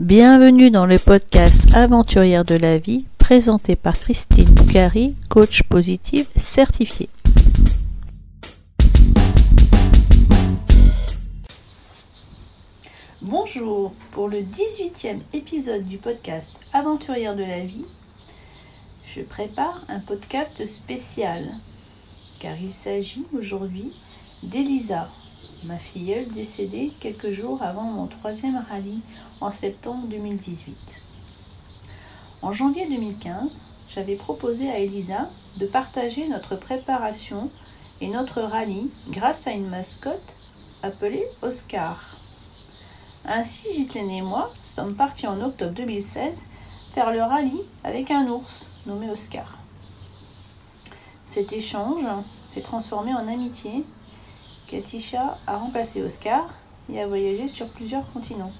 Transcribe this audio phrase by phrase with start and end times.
[0.00, 7.10] Bienvenue dans le podcast Aventurière de la vie présenté par Christine Boucari, coach positive certifiée.
[13.20, 17.84] Bonjour, pour le 18e épisode du podcast Aventurière de la vie,
[19.04, 21.44] je prépare un podcast spécial
[22.40, 23.92] car il s'agit aujourd'hui
[24.44, 25.10] d'Elisa,
[25.64, 29.00] ma filleule décédée quelques jours avant mon troisième rallye
[29.40, 31.02] en septembre 2018.
[32.42, 35.28] En janvier 2015, j'avais proposé à Elisa
[35.58, 37.50] de partager notre préparation
[38.00, 40.36] et notre rallye grâce à une mascotte
[40.82, 42.16] appelée Oscar.
[43.26, 46.44] Ainsi, Ghislaine et moi sommes partis en octobre 2016
[46.94, 49.58] faire le rallye avec un ours nommé Oscar.
[51.24, 52.04] Cet échange
[52.48, 53.84] s'est transformé en amitié
[54.70, 56.48] Katisha a remplacé Oscar
[56.88, 58.52] et a voyagé sur plusieurs continents.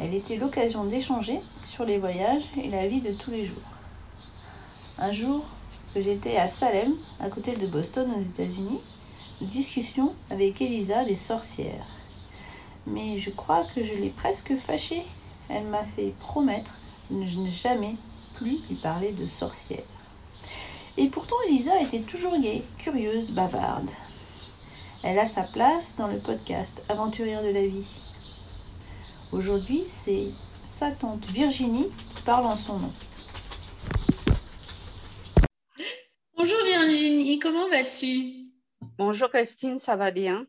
[0.00, 3.62] Elle était l'occasion d'échanger sur les voyages et la vie de tous les jours.
[4.98, 5.44] Un jour
[5.94, 8.80] que j'étais à Salem, à côté de Boston aux États-Unis,
[9.40, 11.86] discussion avec Elisa des sorcières.
[12.88, 15.04] Mais je crois que je l'ai presque fâchée.
[15.48, 17.94] Elle m'a fait promettre de ne jamais
[18.34, 19.78] plus lui parler de sorcières.
[20.96, 23.90] Et pourtant Elisa était toujours gaie, curieuse, bavarde.
[25.04, 28.00] Elle a sa place dans le podcast Aventurière de la vie.
[29.32, 30.28] Aujourd'hui, c'est
[30.64, 32.92] sa tante Virginie qui parle en son nom.
[36.36, 38.46] Bonjour Virginie, comment vas-tu?
[38.96, 40.46] Bonjour Christine, ça va bien?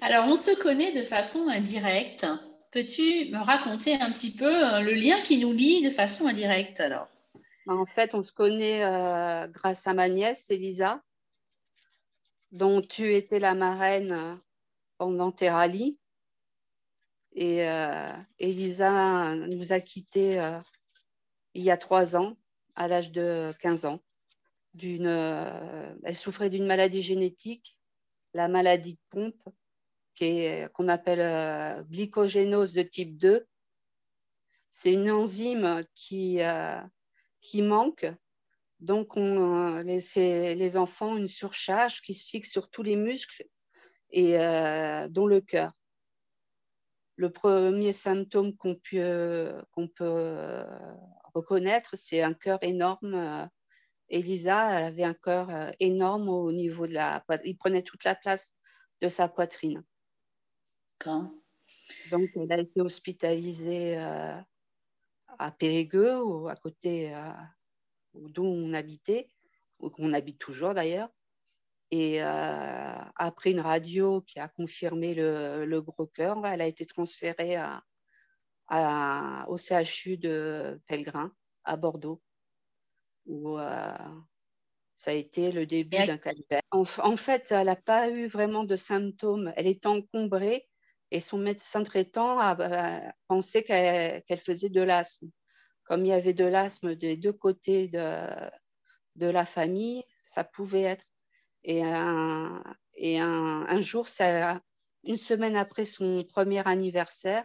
[0.00, 2.26] Alors, on se connaît de façon indirecte.
[2.70, 6.80] Peux-tu me raconter un petit peu euh, le lien qui nous lie de façon indirecte
[6.80, 7.08] alors?
[7.66, 11.02] En fait, on se connaît euh, grâce à ma nièce, Elisa,
[12.52, 14.36] dont tu étais la marraine euh,
[14.98, 15.98] pendant tes rallyes.
[17.34, 20.60] Et euh, Elisa nous a quittés euh,
[21.54, 22.36] il y a trois ans,
[22.74, 24.00] à l'âge de 15 ans.
[24.74, 27.78] D'une, elle souffrait d'une maladie génétique,
[28.32, 29.42] la maladie de pompe,
[30.18, 33.46] qu'on appelle glycogénose de type 2.
[34.70, 36.38] C'est une enzyme qui,
[37.42, 38.06] qui manque
[38.82, 43.46] donc, on euh, laisse les enfants une surcharge qui se fixe sur tous les muscles
[44.10, 45.70] et euh, dont le cœur.
[47.14, 50.64] Le premier symptôme qu'on peut, peut euh,
[51.32, 53.48] reconnaître, c'est un cœur énorme.
[54.08, 58.56] Elisa elle avait un cœur énorme au niveau de la Il prenait toute la place
[59.00, 59.84] de sa poitrine.
[60.98, 61.32] Quand
[62.10, 67.14] Donc, elle a été hospitalisée à Périgueux, ou à côté
[68.14, 69.28] d'où on habitait,
[69.78, 71.10] ou qu'on habite toujours d'ailleurs.
[71.90, 77.56] Et euh, après une radio qui a confirmé le, gros cœur, elle a été transférée
[78.68, 81.32] à, au CHU de Pellegrin,
[81.64, 82.22] à Bordeaux,
[83.26, 83.94] où euh,
[84.94, 86.62] ça a été le début d'un calvaire.
[86.70, 89.52] En, en, fait, elle n'a pas eu vraiment de symptômes.
[89.56, 90.66] Elle est encombrée
[91.12, 95.28] et son médecin traitant a, pensé qu'elle faisait de l'asthme
[95.84, 101.04] comme il y avait de l'asthme des deux côtés de, la famille, ça pouvait être.
[101.64, 104.60] Et un, jour, ça,
[105.04, 107.44] une semaine après son premier anniversaire,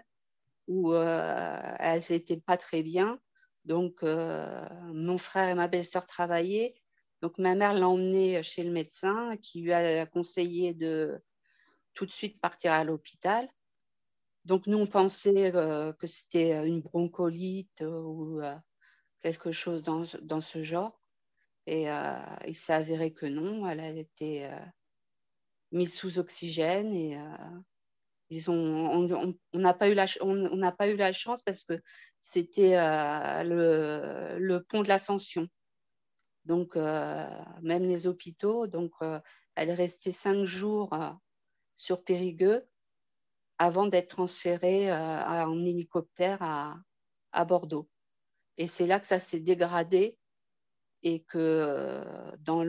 [0.67, 3.19] où euh, elle n'était pas très bien,
[3.65, 6.75] donc euh, mon frère et ma belle-sœur travaillaient.
[7.21, 11.19] Donc ma mère l'a emmenée chez le médecin qui lui a conseillé de
[11.93, 13.49] tout de suite partir à l'hôpital.
[14.47, 18.55] Donc, nous, on pensait euh, que c'était une broncolite euh, ou euh,
[19.21, 21.01] quelque chose dans, dans, ce genre.
[21.65, 21.87] Et
[22.47, 24.49] il s'est avéré que non, elle a été
[25.73, 27.19] mise sous oxygène et
[28.29, 29.09] ils ont,
[29.51, 31.81] on n'a pas, eu la, on, pas eu la chance parce que
[32.21, 32.77] c'était
[33.43, 35.49] le, le, pont de l'Ascension.
[36.45, 38.93] Donc, même les hôpitaux, donc
[39.55, 40.91] elle est restée cinq jours
[41.75, 42.65] sur Périgueux
[43.57, 47.87] avant d'être transférée euh, en hélicoptère à, Bordeaux.
[48.57, 50.17] Et c'est là que ça s'est dégradé
[51.03, 52.63] et que euh, dans,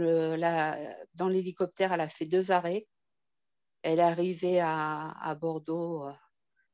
[1.29, 2.87] l'hélicoptère, elle a fait deux arrêts.
[3.83, 6.13] Elle est arrivée à, Bordeaux, euh,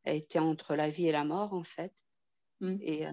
[0.02, 1.94] elle était entre la vie et la mort en fait.
[2.60, 2.76] Mm.
[2.80, 3.06] Et,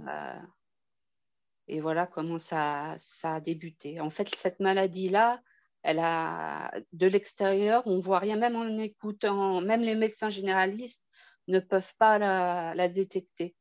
[1.68, 4.00] et voilà comment ça, ça a débuté.
[4.00, 5.42] En fait, cette maladie-là,
[5.84, 11.10] elle a de l'extérieur, on voit rien, même en écoutant, même les médecins généralistes
[11.48, 13.56] ne peuvent pas la, détecter.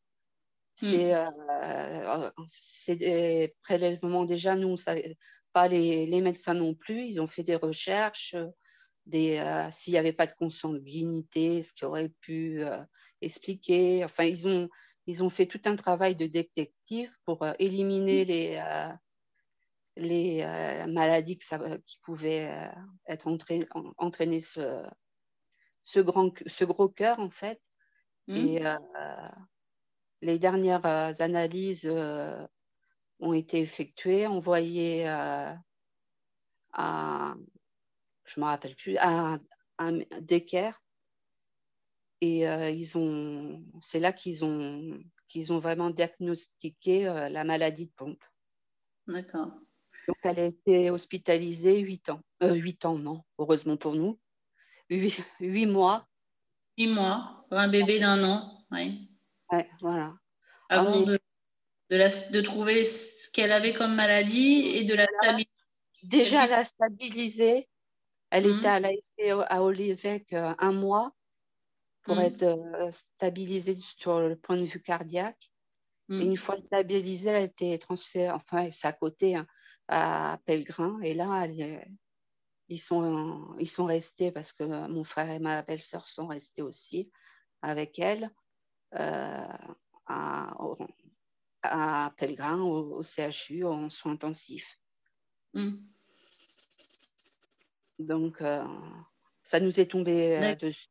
[0.83, 0.95] Hmm.
[0.95, 4.77] Euh, c'est des prélèvements déjà, nous,
[5.53, 8.37] pas les, médecins non plus, ils ont fait des recherches,
[9.07, 12.79] des, euh, s'il n'y avait pas de consanguinité, ce qui aurait pu, euh,
[13.23, 14.05] expliqué.
[14.05, 14.69] Enfin, ils ont,
[15.07, 18.63] ils ont fait tout un travail de détective pour éliminer les,
[20.01, 20.45] les
[20.89, 22.71] maladies qui pouvaient
[23.07, 23.69] être entraînées,
[23.99, 24.83] entraîner ce,
[25.85, 27.61] ce, grand, ce gros cœur, en fait.
[28.27, 28.37] Mmh.
[28.37, 28.63] Et
[30.23, 30.85] les dernières
[31.21, 31.91] analyses
[33.21, 34.27] ont été effectuées.
[34.27, 35.59] On voyait à,
[38.25, 39.39] je me rappelle plus, à,
[39.79, 40.83] un d'équerre.
[42.23, 48.25] Et ils ont, c'est là qu'ils ont, qu'ils ont vraiment diagnostiqué la maladie de pompe.
[49.07, 49.53] D'accord.
[50.09, 52.21] Donc, elle a été hospitalisée 8 ans.
[52.43, 54.19] Euh, 8 ans, non, heureusement pour nous.
[54.91, 56.07] 8, 8 mois.
[56.79, 59.11] 8 mois pour un bébé d'un an, oui.
[59.53, 60.15] Ouais, voilà.
[60.69, 61.19] Avant de,
[61.91, 65.51] de, la, de, trouver ce qu'elle avait comme maladie et de la stabiliser.
[66.05, 67.69] Déjà, la stabiliser.
[68.31, 71.13] Elle, était, elle a été à Olivec euh, un mois
[72.03, 72.21] pour mmh.
[72.21, 75.51] être euh, stabilisée sur le point de vue cardiaque.
[76.09, 76.21] Mmh.
[76.21, 79.47] Et une fois stabilisée, elle a été transférée, enfin, c'est à côté, hein,
[79.91, 81.01] à Pellegrin.
[81.03, 81.47] Et là,
[82.69, 87.11] ils, sont, ils sont restés parce que mon frère et ma belle-sœur sont restés aussi
[87.61, 88.31] avec elle
[88.95, 89.45] euh,
[90.07, 90.55] à,
[91.63, 94.79] à Pellegrin, au, CHU, en soins intensifs.
[95.55, 95.77] Mmh.
[97.99, 98.65] Donc, euh,
[99.43, 100.89] ça nous est tombé euh, dessus.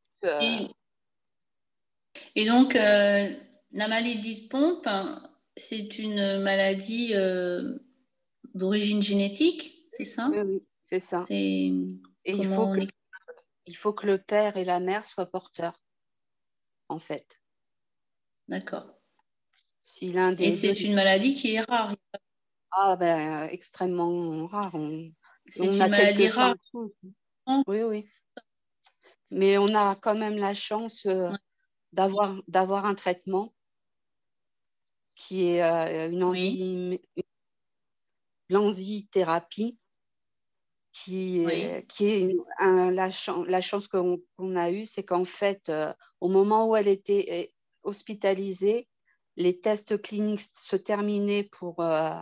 [2.36, 4.88] Et, donc, la maladie de pompe,
[5.56, 7.13] c'est une maladie
[8.53, 10.30] d'origine génétique, c'est ça?
[10.33, 11.25] Oui, c'est ça.
[11.30, 11.71] Et
[12.25, 12.80] il faut, que,
[13.65, 15.80] il faut que le père et la mère soient porteurs,
[16.88, 17.41] en fait.
[18.47, 18.88] D'accord.
[19.81, 21.95] Si l'un des et c'est une maladie qui est rare.
[22.71, 24.75] Ah ben, extrêmement rare.
[25.47, 26.56] C'est une maladie rare.
[27.68, 28.09] Oui, oui.
[29.31, 31.31] Mais on a quand même la chance euh,
[31.94, 33.53] d'avoir, d'avoir un traitement
[35.15, 36.97] qui est euh, une enzyme,
[38.50, 39.78] l'anzithérapie,
[40.92, 41.46] qui,
[41.88, 43.10] qui est la,
[43.48, 47.54] la, chance qu'on a eue, c'est qu'en fait, euh, au moment où elle était euh,
[47.84, 48.88] hospitalisée,
[49.36, 52.19] les tests cliniques se terminaient pour euh,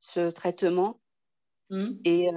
[0.00, 1.00] ce traitement.
[1.70, 1.96] Mmh.
[2.06, 2.28] Et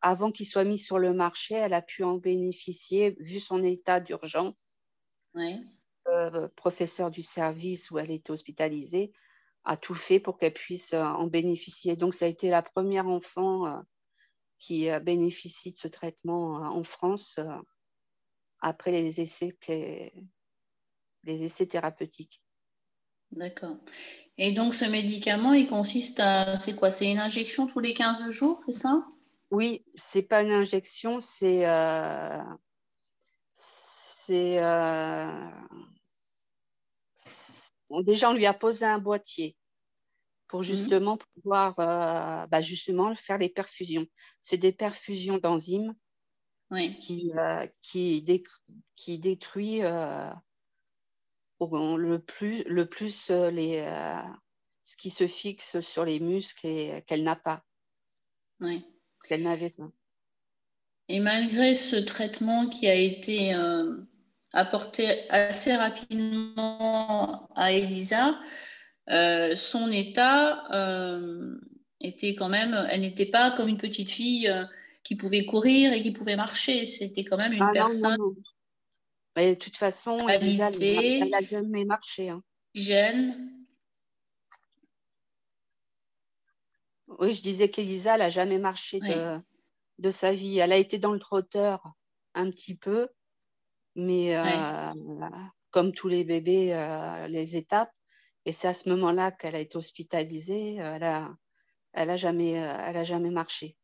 [0.00, 4.00] avant qu'il soit mis sur le marché, elle a pu en bénéficier, vu son état
[4.00, 4.76] d'urgence.
[6.56, 9.12] professeur du service où elle était hospitalisée,
[9.64, 11.96] a tout fait pour qu'elle puisse euh, en bénéficier.
[11.96, 13.80] Donc, ça a été la première enfant euh,
[14.58, 17.38] qui bénéficie de ce traitement euh, en France
[18.60, 19.56] après les essais,
[21.24, 22.40] les essais thérapeutiques.
[23.30, 23.76] D'accord.
[24.38, 26.58] Et donc, ce médicament, il consiste à.
[26.58, 26.90] C'est quoi?
[26.90, 29.04] C'est une injection tous les 15 jours, c'est ça?
[29.50, 31.64] Oui, c'est pas une injection, c'est.
[33.52, 34.60] c'est
[38.02, 39.56] déjà, on lui a posé un boîtier
[40.48, 40.64] pour mmh.
[40.64, 44.06] justement pouvoir euh, bah, justement faire les perfusions.
[44.40, 45.94] C'est des perfusions d'enzymes
[47.00, 48.24] qui, euh, qui,
[48.96, 50.30] qui détruit euh,
[51.60, 53.78] le plus, le plus les,
[54.82, 57.64] ce qui se fixe sur les muscles et qu'elle n'a pas.
[58.60, 58.84] Oui.
[59.26, 59.90] Qu'elle n'avait pas.
[61.08, 63.54] Et malgré ce traitement qui a été
[64.54, 68.38] apporté assez rapidement à Elisa,
[69.10, 71.58] euh, son état euh,
[72.00, 74.64] était quand même, elle n'était pas comme une petite fille euh,
[75.02, 76.86] qui pouvait courir et qui pouvait marcher.
[76.86, 78.34] C'était quand même une ah personne.
[79.36, 82.30] de toute façon, Elisa, elle, a jamais marché.
[82.30, 82.42] Hein.
[82.74, 83.50] Jeune.
[87.18, 89.38] Oui, je disais qu'Elisa, elle n'a jamais marché de,
[89.98, 90.58] de, sa vie.
[90.58, 91.92] Elle a été dans le trotteur
[92.34, 93.08] un petit peu,
[93.94, 94.92] mais euh,
[95.70, 97.92] comme tous les bébés, euh, les étapes.
[98.44, 100.80] Et c'est à ce moment-là qu'elle a été hospitalisée.
[100.80, 101.36] Euh, elle n'a
[101.92, 103.76] elle a jamais, elle a jamais marché.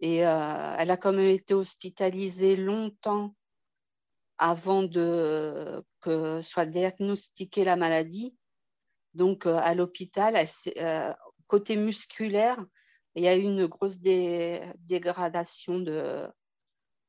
[0.00, 3.36] Et elle a quand même été hospitalisée longtemps
[4.38, 8.34] avant de, que soit diagnostiquée la maladie.
[9.12, 10.42] Donc, à l'hôpital,
[11.46, 12.64] côté musculaire,
[13.14, 16.26] il y a eu une grosse dégradation de,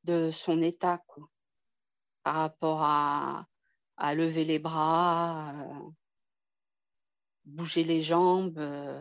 [0.04, 1.02] de son état.
[1.06, 1.28] Quoi
[2.24, 3.46] par rapport à,
[4.14, 5.90] lever les bras, euh,
[7.44, 8.58] bouger les jambes.
[8.58, 9.00] Euh,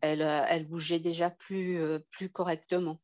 [0.00, 1.78] elle, euh, elle, bougeait déjà plus,
[2.10, 2.98] plus correctement.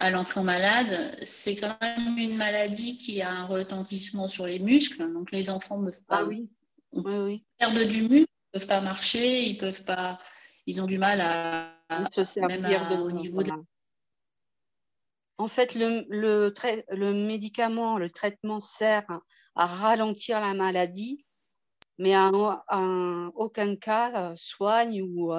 [0.00, 5.12] à l'enfant malade, c'est quand même une maladie qui a un retentissement sur les muscles.
[5.12, 6.50] Donc les enfants ne peuvent pas ah oui.
[6.94, 7.44] Oui, oui.
[7.58, 10.18] perdre du muscle, ils ne peuvent pas marcher, ils peuvent pas,
[10.66, 11.74] ils ont du mal à,
[12.14, 13.50] se servir de, au niveau de
[15.38, 19.06] En fait, le, le, médicament, le traitement sert
[19.54, 21.24] à ralentir la maladie,
[21.98, 25.32] mais en, aucun cas soigne ou,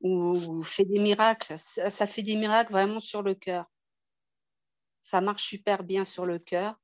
[0.00, 1.54] ou fait des miracles.
[1.58, 3.66] Ça, fait des miracles vraiment sur le cœur.
[5.00, 6.78] Ça marche super bien sur le cœur,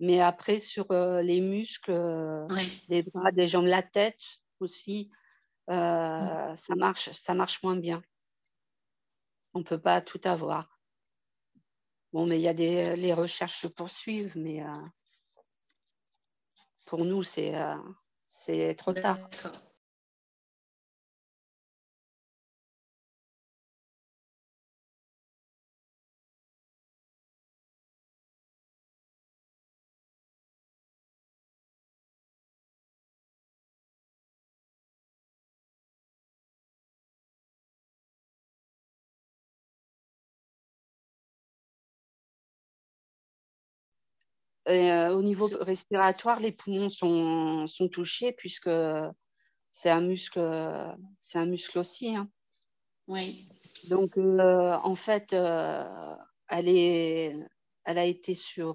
[0.00, 2.48] mais après sur euh, les muscles, euh,
[2.88, 4.20] des bras, des jambes, la tête
[4.60, 5.10] aussi,
[5.68, 8.02] euh, ça marche, ça marche moins bien.
[9.52, 10.75] On peut pas tout avoir.
[12.12, 14.62] Bon, mais il y a des les recherches se poursuivent, mais
[16.86, 17.54] pour nous c'est
[18.24, 19.18] c'est trop tard.
[44.68, 48.70] Euh, au niveau respiratoire, les poumons sont, sont touchés puisque
[49.70, 50.40] c'est un muscle,
[51.20, 52.16] c'est un muscle aussi.
[52.16, 52.28] Hein.
[53.06, 53.48] Oui.
[53.88, 56.16] Donc, euh, en fait, euh,
[56.48, 57.36] elle, est,
[57.84, 58.74] elle a été sur,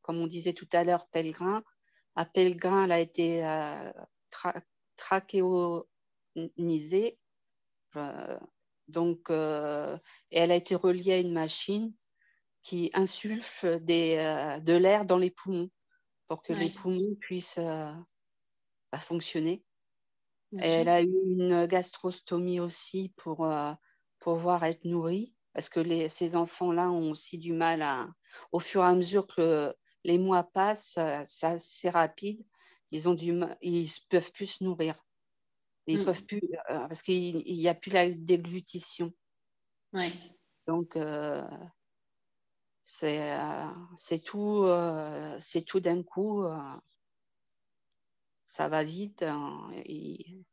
[0.00, 1.62] comme on disait tout à l'heure, Pellegrin.
[2.16, 3.42] À Pellegrin, elle a été
[4.96, 7.18] trachéonisée.
[8.88, 11.92] donc, et elle a été reliée à une machine
[12.62, 15.70] qui insuffle des, euh, de l'air dans les poumons
[16.28, 17.92] pour que les poumons puissent euh,
[18.92, 19.64] bah, fonctionner.
[20.58, 23.72] elle a eu une gastrostomie aussi pour euh,
[24.20, 28.08] pouvoir être nourrie parce que les, ces enfants-là ont aussi du mal à,
[28.52, 29.74] au fur et à mesure que
[30.04, 32.44] les mois passent, c'est assez rapide,
[32.92, 35.04] ils ont du ils peuvent plus se nourrir.
[35.88, 36.04] Ils mm.
[36.04, 39.12] peuvent plus parce qu'il n'y a plus la déglutition.
[40.68, 40.96] Donc
[43.02, 43.66] euh,
[43.96, 46.42] c'est tout, euh, c'est tout d'un coup.
[46.44, 46.58] Euh,
[48.46, 49.22] ça va vite.
[49.22, 50.44] Hein, ils,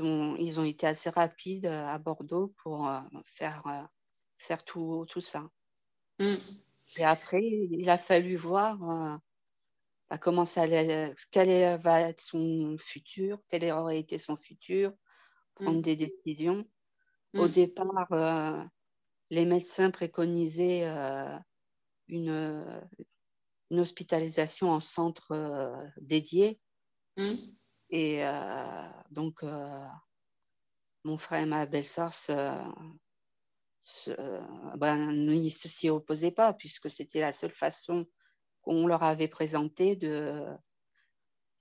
[0.00, 2.88] ont, ils ont été assez rapides à Bordeaux pour
[3.24, 3.88] faire,
[4.38, 5.50] faire tout, tout ça.
[6.18, 6.36] Mm.
[6.98, 8.78] Et après, il a fallu voir
[10.08, 14.92] bah, comment ça allait, quel va être son futur, quel aurait été son futur,
[15.56, 15.82] prendre mm.
[15.82, 16.64] des décisions.
[17.34, 17.50] Au mm.
[17.50, 18.68] départ,
[19.30, 21.38] les médecins préconisaient euh,
[22.08, 22.88] une,
[23.70, 26.60] une, hospitalisation en centre euh, dédié.
[27.16, 27.34] Mmh.
[27.90, 29.44] Et euh, donc,
[31.04, 32.12] mon frère et ma belle-sœur
[34.76, 38.06] ben, ne s'y opposaient pas, puisque c'était la seule façon
[38.62, 40.44] qu'on leur avait présentée de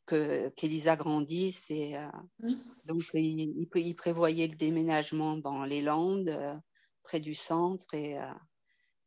[0.08, 1.70] qu'Elisa grandisse.
[1.70, 1.96] Et,
[2.40, 2.54] mmh.
[2.86, 6.62] Donc, il, il, prévoyait le déménagement dans les Landes
[7.06, 7.94] près du centre.
[7.94, 8.34] Et, euh,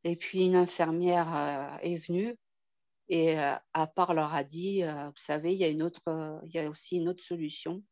[0.04, 2.36] et puis une infirmière euh, est venue
[3.08, 6.02] et euh, à part leur a dit, vous savez, il y a une autre,
[6.44, 7.82] il y a aussi une autre solution.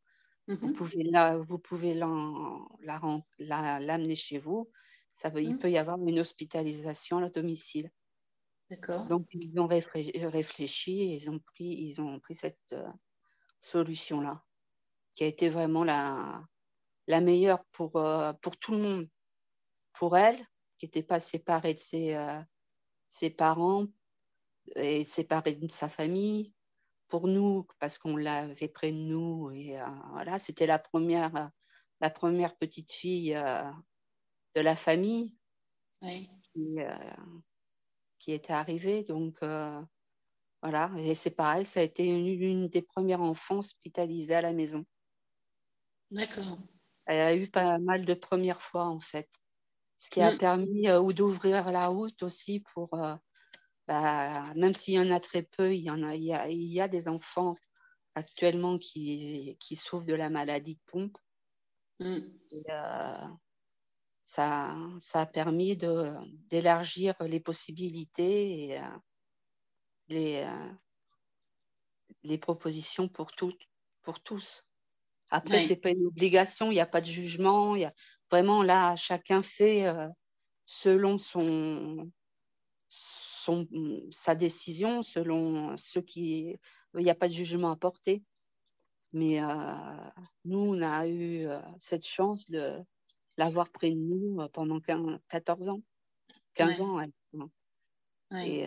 [0.47, 0.75] Vous mhm.
[0.75, 4.71] pouvez la, vous pouvez l'amener la, la, chez vous.
[5.15, 5.59] Ça Il mhm.
[5.59, 7.91] peut y avoir une hospitalisation à domicile.
[8.71, 9.07] D'accord.
[9.07, 12.75] Donc ils ont réfléchi et ils ont pris, ils ont pris cette
[13.63, 14.45] solution-là,
[15.15, 16.45] qui a été vraiment la,
[17.07, 17.93] la meilleure pour,
[18.43, 19.09] pour tout le monde
[19.97, 20.39] pour elle,
[20.79, 22.41] qui n'était pas séparée de ses, euh,
[23.07, 23.87] ses, parents
[24.77, 26.53] et séparée de sa famille.
[27.09, 29.53] Pour nous, parce qu'on l'avait près de nous.
[29.53, 31.51] Et euh, voilà, c'était la première,
[32.01, 33.71] la première petite fille euh,
[34.57, 35.37] de la famille
[36.03, 36.79] qui,
[38.19, 39.05] qui, était arrivée.
[39.05, 39.39] Donc,
[40.63, 44.53] voilà, et c'est pareil, ça a été une, une des premières enfants hospitalisées à la
[44.53, 44.85] maison.
[46.11, 46.59] D'accord.
[47.05, 49.29] Elle a eu pas mal de premières fois, en fait
[49.97, 50.39] ce qui a mm.
[50.39, 53.17] permis euh, ou d'ouvrir la route aussi pour, euh,
[53.87, 56.89] bah, même s'il y en a très peu, il y, en a, il y a,
[56.89, 57.55] des enfants
[58.15, 61.19] actuellement qui, qui souffrent de la maladie de pompe.
[62.01, 62.19] Mm.
[62.71, 63.29] Euh,
[64.25, 68.81] ça, ça a permis d'élargir les possibilités et
[70.09, 70.45] les,
[72.25, 73.55] les propositions pour, tout,
[74.03, 74.66] pour tous.
[75.31, 77.77] Après, ce n'est pas une obligation, il n'y a pas de jugement.
[77.77, 77.93] Y a...
[78.31, 80.09] Vraiment, là, chacun fait euh,
[80.67, 82.11] selon son,
[82.89, 83.67] son,
[84.11, 86.57] sa décision, selon ce qui.
[86.95, 88.25] Il n'y a pas de jugement à porter.
[89.13, 89.75] Mais euh,
[90.45, 92.75] nous, on a eu euh, cette chance de
[93.37, 95.83] l'avoir près de nous pendant 15, 14 ans.
[96.55, 97.01] 15 ans,
[98.43, 98.67] Et,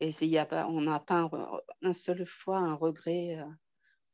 [0.00, 1.30] et y a pas, on n'a pas un,
[1.82, 3.38] un, seul fois un regret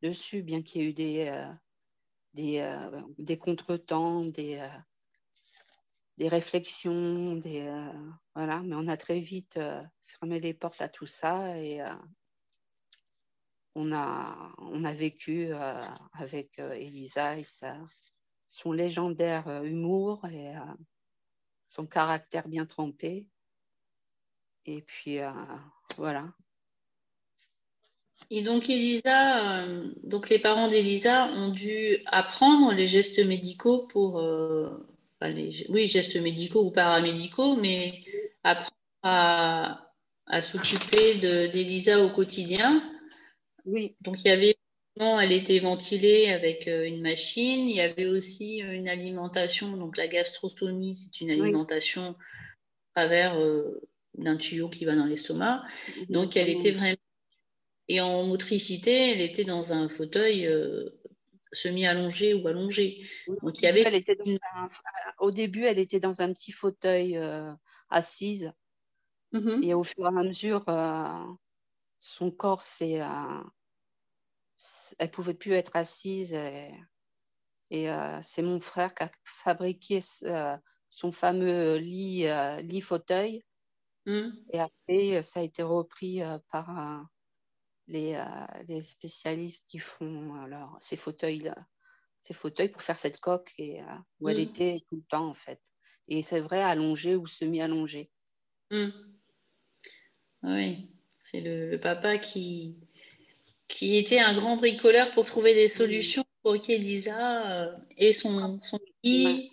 [0.05, 4.69] dessus, bien qu'il y ait eu des, euh, euh, des contretemps, des, euh,
[6.19, 7.63] des réflexions, des,
[8.35, 9.59] voilà, mais on a très vite
[10.03, 11.81] fermé les portes à tout ça et
[13.75, 15.53] on, a, on a vécu
[16.13, 17.45] avec Elisa et
[18.47, 20.55] son légendaire humour et
[21.67, 23.29] son caractère bien trempé.
[24.67, 25.19] Et puis,
[25.97, 26.33] voilà.
[28.31, 34.19] Et donc Elisa, euh, donc les parents d'Elisa ont dû apprendre les gestes médicaux pour,
[34.19, 34.71] euh,
[35.69, 38.01] oui, gestes médicaux ou paramédicaux, mais
[38.43, 38.71] apprendre
[39.03, 39.91] à,
[40.27, 42.83] à s'occuper d'Elisa au quotidien.
[43.67, 43.95] Oui.
[44.01, 44.57] Donc il y avait,
[44.97, 47.69] elle était ventilée avec euh, une machine.
[47.69, 52.17] Il y avait aussi une alimentation, donc la gastrostomie, c'est une alimentation
[52.95, 53.37] à travers
[54.17, 55.65] d'un tuyau qui va dans l'estomac.
[56.09, 56.97] Donc elle était vraiment
[57.89, 60.89] et en motricité, elle était dans un fauteuil euh,
[61.53, 63.07] semi-allongé ou allongé.
[63.43, 64.17] Donc, il y avait elle était
[65.19, 67.53] au début, elle était dans un petit fauteuil euh,
[67.91, 68.53] assise.
[69.33, 69.65] Mm-hmm.
[69.65, 71.25] Et au fur et à mesure, euh,
[72.01, 73.01] son corps, c'est,
[74.99, 76.35] elle pouvait plus être assise.
[76.35, 76.71] Et,
[78.23, 82.27] c'est mon frère qui a fabriqué son fameux lit,
[82.63, 83.43] lit fauteuil.
[84.07, 84.29] Mm.
[84.53, 87.07] Et après, ça a été repris par
[87.87, 91.53] les, euh, les spécialistes qui font alors, ces fauteuils
[92.25, 93.87] ces fauteuils pour faire cette coque et, euh,
[94.21, 94.41] où elle mm.
[94.41, 95.61] était tout le temps en fait.
[96.09, 98.11] Et c'est vrai, allongée ou semi-allongée.
[98.71, 98.89] Mm.
[100.43, 100.89] Oui,
[101.19, 102.77] c'est le, papa qui,
[103.69, 108.79] qui était un grand bricoleur pour trouver des solutions pour qu'Elisa euh, ait son, son
[109.03, 109.51] lit.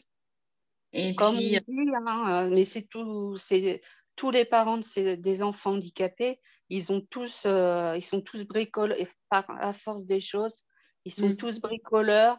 [0.94, 1.52] Et Comme puis...
[1.52, 3.82] dit, hein, mais c'est tout, c'est
[4.22, 8.96] tous les parents de des enfants handicapés ils, ont tous, euh, ils sont tous bricoleurs,
[9.30, 10.64] par la force des choses,
[11.06, 11.38] ils sont mm.
[11.38, 12.38] tous bricoleurs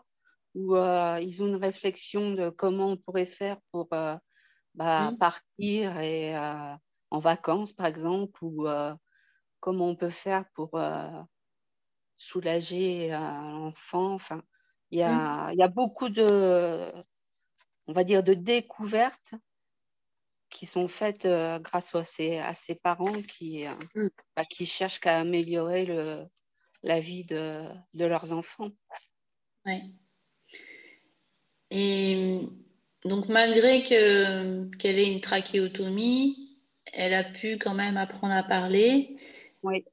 [0.55, 4.15] ou euh, ils ont une réflexion de comment on pourrait faire pour euh,
[4.77, 5.19] bah, mm.
[5.19, 6.37] partir et,
[7.11, 8.69] en vacances, par exemple, ou
[9.59, 10.81] comment on peut faire pour
[12.17, 14.15] soulager l'enfant.
[14.15, 14.41] Enfin,
[14.93, 15.53] il y, a, mm.
[15.55, 16.93] il y a beaucoup de,
[17.89, 19.35] on va dire, de découvertes
[20.53, 24.09] qui sont faites euh, grâce à ces parents qui, euh, mm.
[24.37, 26.23] bah, qui cherchent qu'à améliorer le,
[26.83, 27.63] la vie de,
[27.95, 28.71] de leurs enfants.
[29.67, 29.97] Oui.
[31.71, 32.41] Et
[33.05, 36.61] donc, malgré que, qu'elle ait une trachéotomie,
[36.93, 39.17] elle a pu quand même apprendre à parler.
[39.63, 39.85] Oui.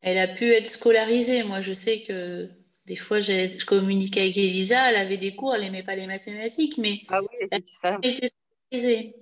[0.00, 1.42] elle a pu être scolarisée.
[1.42, 2.48] Moi, je sais que
[2.86, 6.78] des fois, je communiquais avec Elisa, elle avait des cours, elle n'aimait pas les mathématiques,
[6.78, 7.98] mais ah oui, elle ça.
[8.02, 8.28] était
[8.70, 9.16] scolarisée.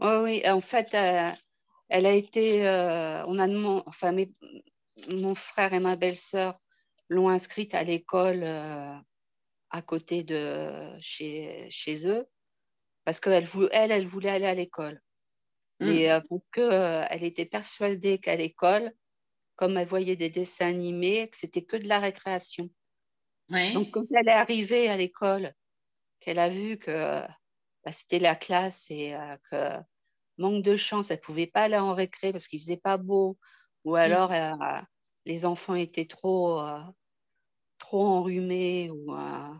[0.00, 1.30] Oui, en fait, euh,
[1.88, 2.66] elle a été.
[2.66, 4.14] Euh, on a demandé, enfin,
[5.10, 6.58] mon frère et ma belle-sœur
[7.08, 8.94] l'ont inscrite à l'école euh,
[9.70, 12.26] à côté de chez, chez eux
[13.04, 15.00] parce qu'elle elle, elle voulait aller à l'école.
[15.80, 16.22] Mais hmm.
[16.28, 18.92] parce qu'elle était persuadée qu'à l'école,
[19.56, 22.68] comme elle voyait des dessins animés, que c'était que de la récréation.
[23.74, 25.54] Donc, quand elle est arrivée à l'école,
[26.20, 29.16] qu'elle a vu que bah, c'était la classe et
[29.50, 29.80] que
[30.40, 32.96] manque de chance, elle ne pouvait pas aller en récré parce qu'il ne faisait pas
[32.96, 33.38] beau,
[33.84, 33.96] ou mm.
[33.96, 34.80] alors euh,
[35.26, 36.80] les enfants étaient trop, euh,
[37.78, 38.90] trop enrhumés.
[38.90, 39.54] Ou, euh,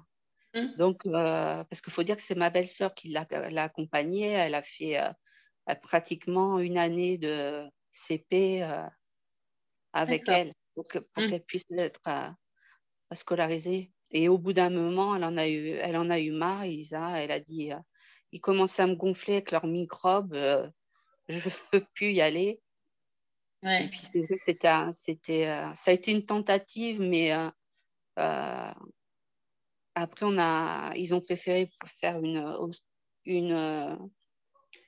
[0.54, 0.76] mm.
[0.78, 3.26] Donc, parce qu'il faut dire que c'est ma belle-sœur qui l'a
[3.62, 4.98] accompagnée, elle a fait
[5.82, 8.62] pratiquement une année de CP
[9.92, 11.28] avec elle pour mm.
[11.28, 12.34] qu'elle puisse être
[13.12, 13.92] scolarisée.
[14.12, 17.20] Et au bout d'un moment, elle en a eu, elle en a eu marre, Isa.
[17.20, 17.70] Elle a dit
[18.32, 20.34] ils commençaient à me gonfler avec leurs microbes.
[20.34, 20.68] Euh,
[21.28, 22.60] je ne peux plus y aller.
[23.62, 24.72] Et puis c'était,
[25.04, 27.50] c'était, euh, ça a été une tentative, mais euh,
[29.94, 32.56] après on a, ils ont préféré faire une,
[33.26, 34.10] une,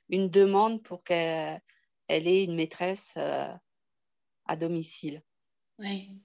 [0.08, 1.60] une demande pour qu'elle
[2.08, 5.22] ait une maîtresse à domicile.
[5.78, 6.18] Oui.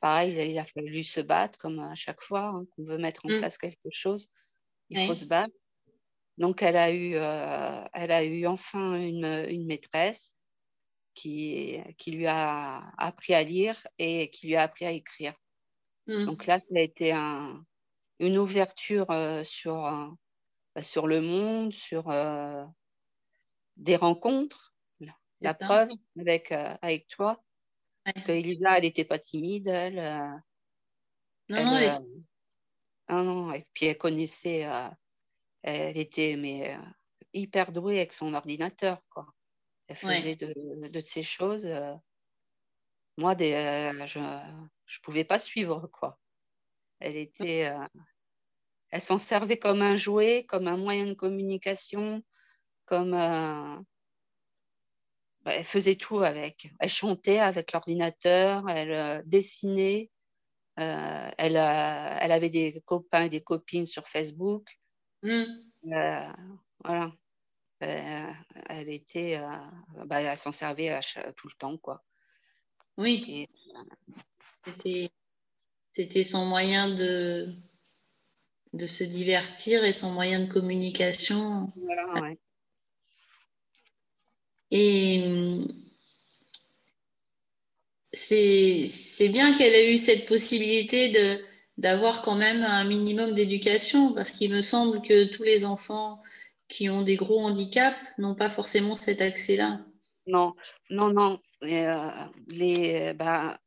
[0.00, 3.28] Pareil, il a fallu se battre comme à chaque fois hein, qu'on veut mettre en
[3.28, 3.40] mm.
[3.40, 4.30] place quelque chose.
[4.88, 5.54] Il faut se battre.
[6.38, 10.36] Donc, elle a eu, euh, elle a eu enfin une, maîtresse
[11.14, 15.34] qui, qui, lui a appris à lire et qui lui a appris à écrire.
[16.06, 16.24] Hmm.
[16.26, 17.64] Donc là, ça a été un,
[18.20, 20.06] une ouverture euh, sur, euh,
[20.74, 22.04] bah, sur le monde, sur
[23.76, 24.74] des rencontres.
[25.42, 27.42] La preuve avec, avec toi.
[28.04, 29.68] Parce que Elisa, elle n'était pas timide.
[29.68, 29.96] Elle,
[31.48, 31.92] non, non, elle
[33.10, 34.66] non, non, et puis elle connaissait
[35.62, 36.80] elle était mais, euh,
[37.32, 39.02] hyper douée avec son ordinateur.
[39.10, 39.26] Quoi.
[39.88, 41.66] Elle faisait de, de, ces choses.
[41.66, 41.94] Euh,
[43.16, 45.88] moi, des, euh, je ne pouvais pas suivre.
[45.92, 46.18] Quoi.
[47.00, 47.72] Elle était.
[48.90, 52.22] elle s'en servait comme un jouet, comme un moyen de communication,
[52.84, 53.14] comme
[55.44, 56.70] elle faisait tout avec.
[56.78, 60.10] Elle chantait avec l'ordinateur, elle dessinait,
[60.76, 64.79] elle, elle, avait des copains et des copines sur Facebook.
[65.22, 65.44] Mm.
[66.84, 67.12] voilà.
[67.80, 69.40] elle était,
[70.06, 70.98] bah, elle s'en servait
[71.36, 72.04] tout le temps, quoi.
[72.96, 73.48] Oui.
[74.64, 75.10] C'était
[75.92, 77.52] c'était son moyen de,
[78.72, 81.72] de se divertir et son moyen de communication.
[81.76, 82.38] Voilà, ouais.
[84.70, 85.24] Et
[88.12, 91.44] c'est bien qu'elle ait eu cette possibilité de
[91.80, 96.20] d'avoir quand même un minimum d'éducation, parce qu'il me semble que tous les enfants
[96.68, 99.80] qui ont des gros handicaps n'ont pas forcément cet accès-là.
[100.26, 100.54] Non,
[100.90, 101.40] non, non.
[101.62, 102.10] Euh,
[102.48, 103.58] les, bah,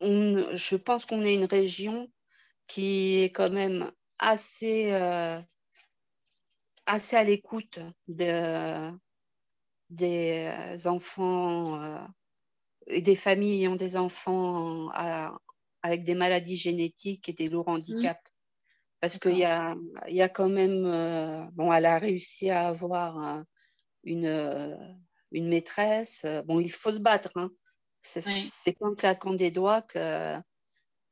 [0.00, 2.08] je pense qu'on est une région
[2.66, 5.38] qui est quand même assez, euh,
[6.84, 8.90] assez à l'écoute de,
[9.88, 10.52] des
[10.86, 11.98] enfants euh,
[12.88, 14.90] et des familles ayant des enfants
[15.82, 17.72] avec des maladies génétiques et des lourds mmh.
[17.72, 18.30] handicaps.
[19.00, 19.74] Parce qu'il y a,
[20.08, 23.42] y a quand même, euh, bon, elle a réussi à avoir
[24.04, 24.78] une,
[25.32, 26.26] une maîtresse.
[26.44, 27.50] Bon, il faut se battre, hein.
[28.02, 30.42] C'est comme claquant des doigts qu'on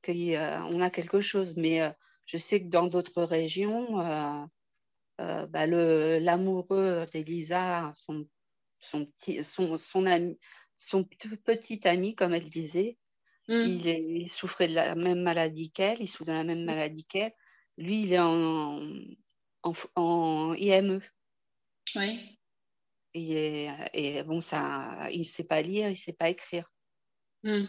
[0.02, 1.54] que a quelque chose.
[1.56, 1.90] Mais euh,
[2.26, 4.44] je sais que dans d'autres régions, euh,
[5.20, 8.26] euh, bah, l'amoureux d'Elisa, son,
[8.80, 10.38] son, petit, son, son, ami,
[10.76, 12.96] son petit ami, comme elle disait,
[13.48, 13.54] mmh.
[13.54, 16.66] il, souffrait de la même maladie qu'elle, il souffre de la même mmh.
[16.66, 17.32] maladie qu'elle.
[17.76, 18.80] Lui, il est en,
[19.62, 21.00] en, en IME.
[21.94, 22.38] Oui.
[23.14, 26.70] Et, et, bon, ça, il ne sait pas lire, il ne sait pas écrire.
[27.44, 27.64] Mm.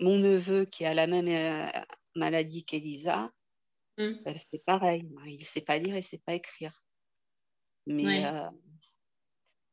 [0.00, 1.82] Mon, neveu qui a la même euh,
[2.14, 3.30] maladie qu'Elisa,
[3.98, 4.22] mm.
[4.24, 5.08] ben, c'est pareil.
[5.26, 6.82] Il ne sait pas lire et ne sait pas écrire.
[7.86, 8.48] Mais euh,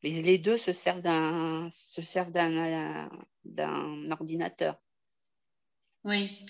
[0.04, 3.10] les, deux se servent d'un se servent d'un,
[3.46, 4.78] d'un ordinateur.
[6.04, 6.46] Oui.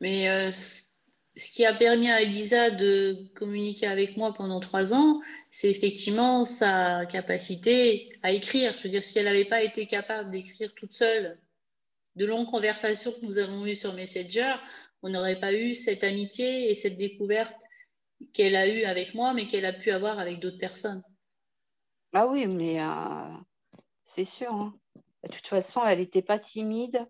[0.00, 5.20] Mais euh, ce qui a permis à Elisa de communiquer avec moi pendant trois ans,
[5.50, 8.74] c'est effectivement sa capacité à écrire.
[8.76, 11.38] Je veux dire, si elle n'avait pas été capable d'écrire toute seule
[12.16, 14.56] de longues conversations que nous avons eues sur Messenger,
[15.02, 17.62] on n'aurait pas eu cette amitié et cette découverte
[18.34, 21.02] qu'elle a eue avec moi, mais qu'elle a pu avoir avec d'autres personnes.
[22.12, 23.36] Ah oui, mais euh,
[24.02, 24.52] c'est sûr.
[24.52, 24.74] Hein.
[25.22, 27.08] De toute façon, elle n'était pas timide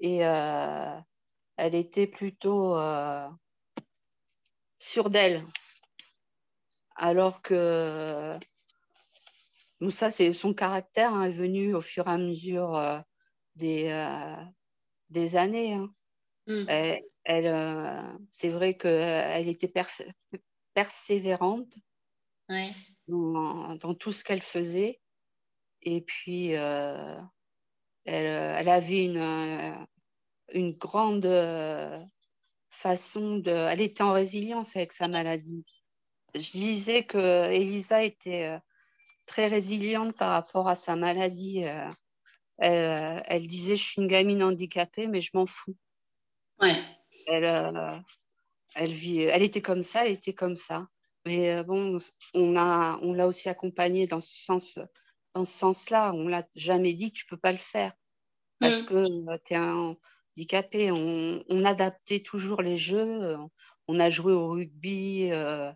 [0.00, 0.98] et euh,
[1.56, 3.28] elle était plutôt euh,
[4.78, 5.44] sûre d'elle.
[6.96, 8.34] Alors que
[9.90, 13.02] ça, c'est son caractère hein, est venu au fur et à mesure
[13.54, 14.16] des,
[15.10, 15.74] des années.
[15.74, 15.94] Hein.
[16.48, 16.64] Mm.
[17.24, 19.72] Elle, c'est vrai qu'elle était
[20.74, 21.72] persévérante
[23.08, 25.00] dans, tout ce qu'elle faisait.
[25.82, 27.28] Et puis, elle,
[28.04, 29.86] elle, avait une,
[30.52, 32.02] une grande euh,
[32.70, 33.50] façon de.
[33.50, 35.64] Elle était en résilience avec sa maladie.
[36.34, 38.58] Je disais que Elisa était euh,
[39.26, 41.64] très résiliente par rapport à sa maladie.
[41.64, 41.90] Euh,
[42.58, 45.76] elle, disait Je suis une gamine handicapée, mais je m'en fous.
[46.60, 46.82] Ouais.
[47.26, 48.04] Elle,
[48.74, 50.88] elle, vit, elle était comme ça, elle était comme ça.
[51.26, 51.98] Mais bon,
[52.34, 54.78] on l'a on aussi accompagnée dans ce sens
[55.34, 56.12] dans ce sens-là.
[56.14, 57.92] On l'a jamais dit Tu peux pas le faire
[58.60, 58.86] parce mmh.
[58.86, 59.96] que tu es un
[60.36, 60.90] handicapés.
[60.90, 63.36] On, on, adaptait toujours les jeux.
[63.86, 65.30] On a joué au rugby.
[65.30, 65.72] Euh,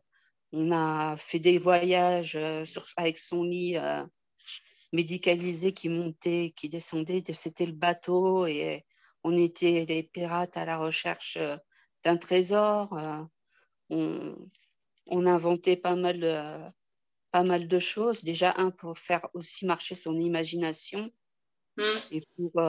[0.52, 4.04] on a fait des voyages euh, sur, avec son lit euh,
[4.92, 7.22] médicalisé qui montait, qui descendait.
[7.32, 8.84] C'était le bateau et
[9.24, 11.38] on était des pirates à la recherche
[12.04, 12.92] d'un trésor.
[13.88, 14.36] On,
[15.10, 16.70] on, inventait pas mal, de,
[17.30, 18.24] pas mal de choses.
[18.24, 21.10] Déjà, un, pour faire aussi marcher son imagination.
[21.76, 21.82] Mmh.
[22.10, 22.60] Et pour,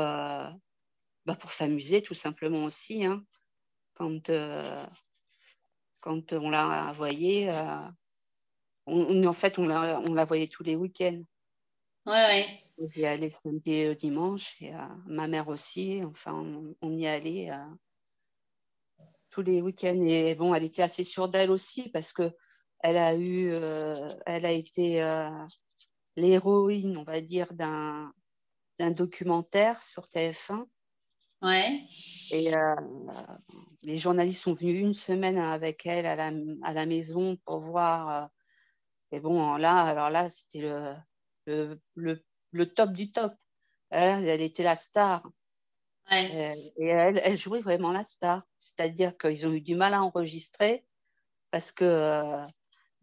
[1.26, 3.06] bah, pour s'amuser tout simplement aussi.
[3.06, 3.24] Hein.
[3.94, 4.86] Quand, euh,
[6.02, 7.88] quand on l'a envoyé, euh,
[8.86, 11.24] on, en fait, on la, on la voyait tous les week-ends.
[12.06, 12.60] Ouais, ouais.
[12.78, 16.02] On y allait samedi et dimanche, et euh, ma mère aussi.
[16.04, 16.34] Enfin,
[16.82, 17.52] on, y allait
[19.34, 20.02] tous les week-ends.
[20.02, 22.32] Et bon, elle était assez sûre d'elle aussi parce que
[22.80, 23.54] elle a eu,
[24.26, 25.02] elle a été
[26.18, 28.12] l'héroïne, on va dire, d'un
[28.92, 30.66] documentaire sur TF1
[31.44, 31.82] Ouais.
[32.32, 32.76] Et euh,
[33.82, 36.32] les journalistes sont venus une semaine avec elle à la,
[36.64, 38.10] à la maison pour voir.
[38.10, 38.28] Euh,
[39.12, 40.96] et bon, là, alors là, c'était le,
[41.96, 43.34] le, le, top du top.
[43.90, 45.30] Elle était la star.
[46.12, 48.44] Et, elle, elle, jouait vraiment la star.
[48.58, 50.86] C'est-à-dire qu'ils ont eu du mal à enregistrer
[51.54, 52.46] parce que euh,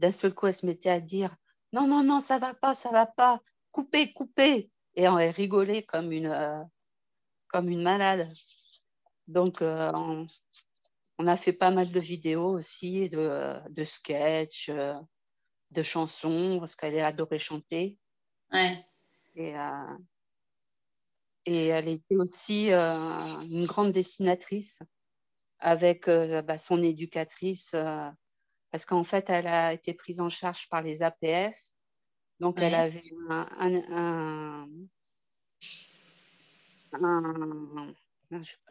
[0.01, 1.37] d'un seul coup, elle se mettait à dire
[1.73, 4.71] Non, non, non, ça va pas, ça va pas, coupez, coupez.
[4.97, 6.61] Et on rigolait comme une, euh,
[7.47, 8.29] comme une malade.
[9.29, 9.93] Donc, euh,
[11.19, 16.99] on, a fait pas mal de vidéos aussi, de, de sketchs, de chansons, parce qu'elle
[16.99, 17.99] adorait chanter.
[18.53, 18.85] Ouais.
[19.37, 19.55] Et,
[21.51, 22.95] et elle était aussi euh,
[23.43, 24.83] une grande dessinatrice
[25.59, 28.09] avec euh, bah, son éducatrice, euh,
[28.71, 31.61] parce qu'en fait, elle a été prise en charge par les APF.
[32.39, 34.69] Donc, elle avait un,
[36.93, 37.93] un,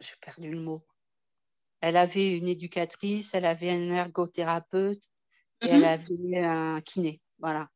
[0.00, 0.82] j'ai perdu le mot.
[1.82, 5.04] Elle avait une éducatrice, elle avait un ergothérapeute
[5.60, 5.84] et elle mhm.
[5.84, 7.20] avait un kiné.
[7.38, 7.68] Voilà.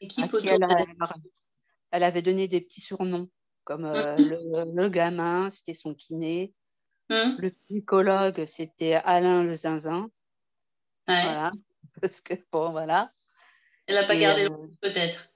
[0.00, 0.64] Et qui elle,
[1.90, 3.28] elle, avait donné des petits surnoms
[3.64, 6.52] comme euh, le, gamin, c'était son kiné.
[7.10, 7.36] Hum.
[7.38, 10.10] Le psychologue, c'était Alain le zinzin.
[11.06, 11.52] Voilà.
[12.00, 13.10] Parce que, bon, voilà.
[13.86, 15.34] Elle n'a pas gardé euh, longtemps, peut-être.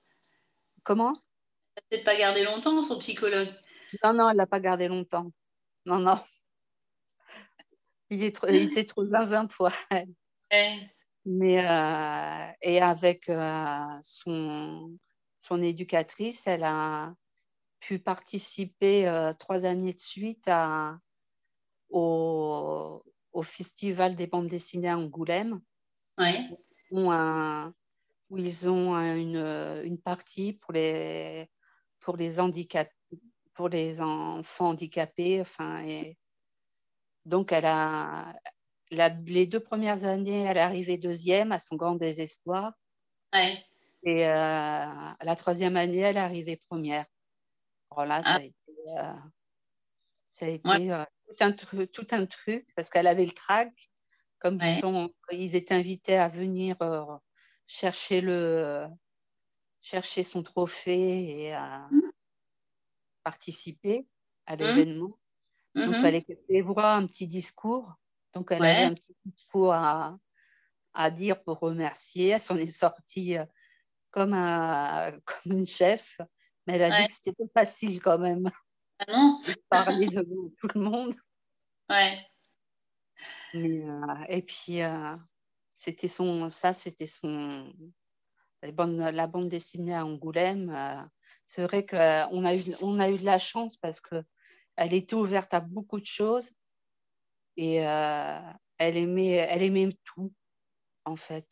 [0.83, 1.13] Comment?
[1.13, 3.53] Elle n'a peut-être pas gardé longtemps, son psychologue.
[4.03, 5.31] Non, non, elle l'a pas gardé longtemps.
[5.87, 6.19] Non, non.
[8.11, 10.15] Il, est trop, il était trop zinzin pour elle.
[11.25, 13.31] Mais, euh, et avec
[14.03, 14.97] son,
[15.39, 17.15] son éducatrice, elle a,
[17.85, 20.99] pu participer euh, trois années de suite à,
[21.90, 25.61] au, au, Festival des bandes dessinées à Angoulême.
[26.90, 27.12] Où,
[28.31, 31.49] où, ils ont une, une, partie pour les,
[32.01, 32.90] pour les handicapés
[33.55, 35.40] pour les enfants handicapés.
[35.40, 36.18] Enfin, et
[37.25, 38.35] donc, elle a,
[38.90, 42.73] la, les deux premières années, elle est arrivée deuxième à son grand désespoir.
[44.03, 44.87] Et euh,
[45.23, 47.07] la troisième année, elle est arrivée première.
[47.90, 48.37] Voilà, ça ah.
[48.37, 49.12] a été, euh,
[50.27, 53.73] ça a été euh, tout, un tout, un truc parce qu'elle avait le trac.
[54.38, 57.05] Comme ils, sont, ils étaient invités à venir euh,
[57.66, 58.87] chercher, le,
[59.81, 62.01] chercher son trophée et à mmh.
[63.23, 64.07] participer
[64.44, 64.59] à mmh.
[64.59, 65.18] l'événement.
[65.75, 67.94] Donc, il mmh fallait qu'elle voit un petit discours.
[68.35, 70.18] Donc, elle avait un petit discours à,
[70.92, 72.29] à dire pour remercier.
[72.29, 73.38] Elle s'en est sortie
[74.11, 76.20] comme, un, comme une chef.
[76.66, 78.50] Mais elle a dit que c'était pas facile quand même.
[78.98, 79.40] Ah non?
[79.40, 81.14] de parler devant tout le monde.
[81.90, 82.18] Ouais.
[83.55, 85.16] Euh, et puis, euh,
[85.74, 87.72] c'était son, ça, c'était son,
[88.62, 90.70] la bande, la bande dessinée à Angoulême.
[90.70, 91.03] Euh,
[91.44, 94.24] c'est vrai qu'on a, eu, on a eu de la chance parce qu'elle
[94.94, 96.50] était ouverte à beaucoup de choses
[97.57, 100.33] et elle, aimait, elle aimait tout,
[101.05, 101.46] en fait.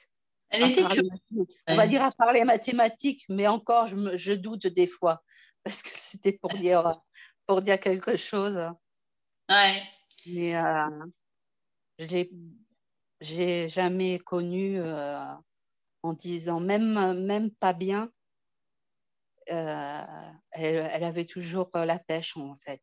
[0.52, 0.84] Elle était
[1.66, 5.22] On va dire à parler mathématiques, mais encore, je, je doute des fois,
[5.64, 7.00] parce que c'était pour dire,
[7.46, 8.58] pour dire quelque chose.
[9.48, 9.82] Ouais.
[10.26, 11.06] Mais euh,
[11.98, 15.24] je n'ai jamais connu euh,
[16.02, 18.10] en disant, même, même pas bien,
[19.50, 20.02] euh,
[20.50, 22.82] elle, elle, avait toujours la pêche, en fait.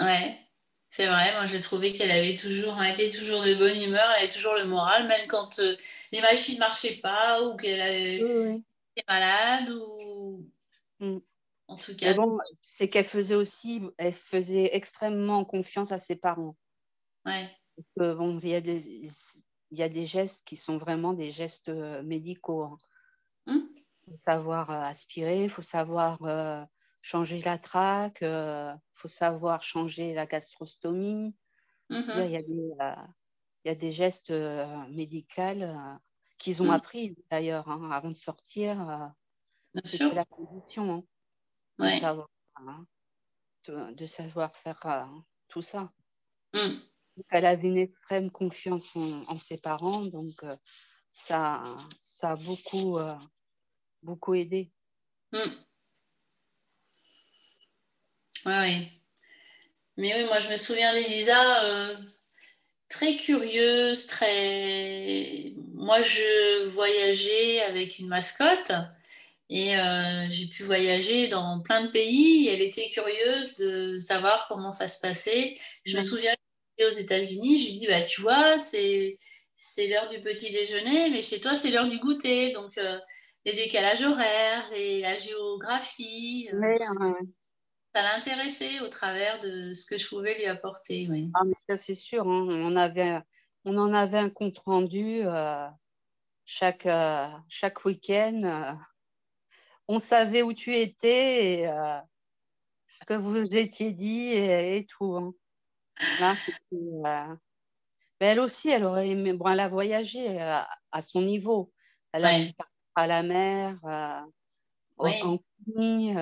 [0.00, 0.47] Ouais.
[0.90, 4.32] C'est vrai, moi j'ai trouvé qu'elle avait toujours, été toujours de bonne humeur, elle avait
[4.32, 5.76] toujours le moral, même quand euh,
[6.12, 8.64] les machines ne marchaient pas ou qu'elle était
[9.06, 10.50] malade ou
[11.00, 11.18] mm.
[11.68, 12.14] en tout cas.
[12.14, 16.56] bon, c'est qu'elle faisait aussi, elle faisait extrêmement confiance à ses parents.
[17.26, 17.50] Ouais.
[17.96, 18.86] bon, il y a des,
[19.70, 22.78] il y a des gestes qui sont vraiment des gestes euh, médicaux.
[23.46, 23.68] Il hein.
[24.06, 24.18] faut hum.
[24.26, 26.18] savoir euh, aspirer, il faut savoir
[27.08, 31.34] changer la traque, il euh, faut savoir changer la gastrostomie.
[31.88, 33.06] Il, y a des, euh,
[33.64, 35.64] il, y a des, gestes euh, médicaux
[36.36, 36.78] qu'ils ont mm.
[36.78, 39.10] appris d'ailleurs hein, avant de sortir.
[39.82, 41.06] C'est la condition
[41.78, 42.84] hein, de, savoir, hein,
[43.66, 45.08] de, savoir, faire
[45.48, 45.90] tout ça.
[46.52, 46.76] Mm.
[47.30, 50.44] Elle avait une extrême confiance en, ses parents, donc
[51.14, 51.62] ça,
[51.96, 52.98] ça a beaucoup,
[54.02, 54.70] beaucoup aidé.
[55.32, 55.67] Mm.
[58.46, 58.88] Oui,
[59.96, 61.96] Mais oui, moi je me souviens d'Elisa, euh,
[62.88, 65.52] très curieuse, très.
[65.74, 68.72] Moi je voyageais avec une mascotte
[69.50, 72.48] et euh, j'ai pu voyager dans plein de pays.
[72.48, 75.54] elle était curieuse de savoir comment ça se passait.
[75.84, 76.34] Je me souviens
[76.80, 79.18] aux États-Unis, je lui dis bah tu vois, c'est
[79.56, 82.52] c'est l'heure du petit déjeuner, mais chez toi c'est l'heure du goûter.
[82.52, 82.98] Donc euh,
[83.44, 86.48] les décalages horaires, la géographie
[87.98, 91.08] ça l'intéressait au travers de ce que je pouvais lui apporter.
[91.10, 91.30] Oui.
[91.34, 92.22] Ah, mais ça, c'est sûr.
[92.28, 92.46] Hein.
[92.48, 93.18] On, avait,
[93.64, 95.66] on en avait un compte rendu euh,
[96.44, 98.40] chaque, euh, chaque week-end.
[98.44, 98.72] Euh.
[99.88, 101.70] on savait où tu étais et
[102.86, 105.34] ce que vous étiez dit et, tout.
[106.20, 107.36] Hein.
[108.20, 109.32] Mais elle aussi, elle aurait aimé.
[109.32, 111.72] Bon, elle a voyagé à, son niveau.
[112.12, 114.22] Elle a partir à la mer, euh,
[114.98, 116.16] au camping.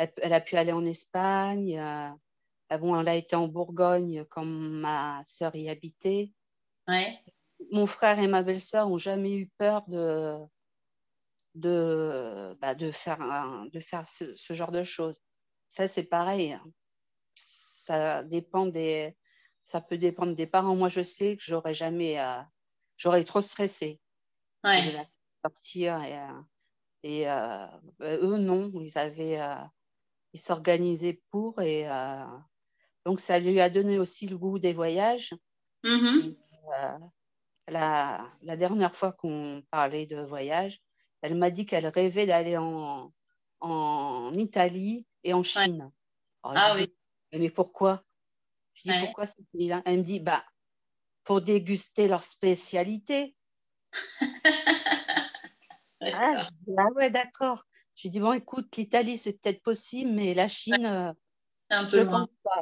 [0.00, 1.80] Euh, elle, a pu aller en Espagne.
[2.70, 6.32] bon, elle a été en Bourgogne comme ma sœur y habitait.
[6.88, 7.18] Ouais.
[7.72, 10.38] Mon frère et ma belle-sœur n'ont jamais eu peur de,
[11.54, 13.18] de, bah, de faire,
[13.72, 15.20] de faire ce, genre de choses.
[15.68, 16.52] Ça, c'est pareil.
[16.52, 16.64] Hein.
[17.34, 19.16] Ça dépend des,
[19.62, 20.76] ça peut dépendre des parents.
[20.76, 22.40] Moi, je sais que j'aurais jamais, euh,
[22.96, 24.00] j'aurais trop stressé
[24.64, 24.92] ouais.
[24.92, 24.98] de
[25.44, 26.42] sortir et, euh,
[27.02, 27.66] et euh,
[27.98, 29.38] bah, eux non, ils avaient,
[30.36, 31.86] ils s'organisaient pour et
[33.06, 35.34] donc ça lui a donné aussi le goût des voyages.
[35.82, 36.36] Mm-hmm.
[37.68, 40.80] la, la, dernière fois qu'on parlait de voyage,
[41.22, 43.12] elle m'a dit qu'elle rêvait d'aller en,
[43.60, 45.90] en Italie et en Chine.
[46.42, 46.92] ah oui.
[47.32, 48.02] mais pourquoi?
[48.74, 49.80] Je dis pourquoi ces pays-là?
[49.86, 50.44] Elle me dit bah,
[51.24, 53.34] pour déguster leur spécialité.
[56.02, 56.40] ah,
[56.76, 57.64] ah, ouais, d'accord.
[57.96, 61.12] Je dis bon, écoute, l'Italie, c'est peut-être possible, mais la Chine, euh,
[61.70, 62.60] je ne pense pas.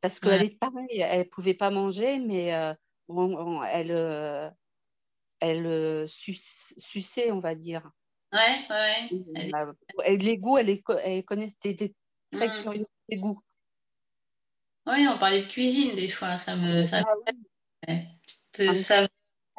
[0.00, 2.74] Parce qu'elle est pareille, elle ne pouvait pas manger, mais euh,
[3.70, 4.50] elle, euh,
[5.38, 7.88] elle euh, suçait, on va dire.
[8.32, 9.08] Ouais, ouais.
[10.04, 10.18] Elle...
[10.18, 11.94] les goûts, elle, elle connaissait des,
[12.32, 12.62] très mm.
[12.62, 13.40] curieux des goûts.
[14.86, 16.86] Oui, on parlait de cuisine des fois, ça me.
[16.86, 17.04] Ça,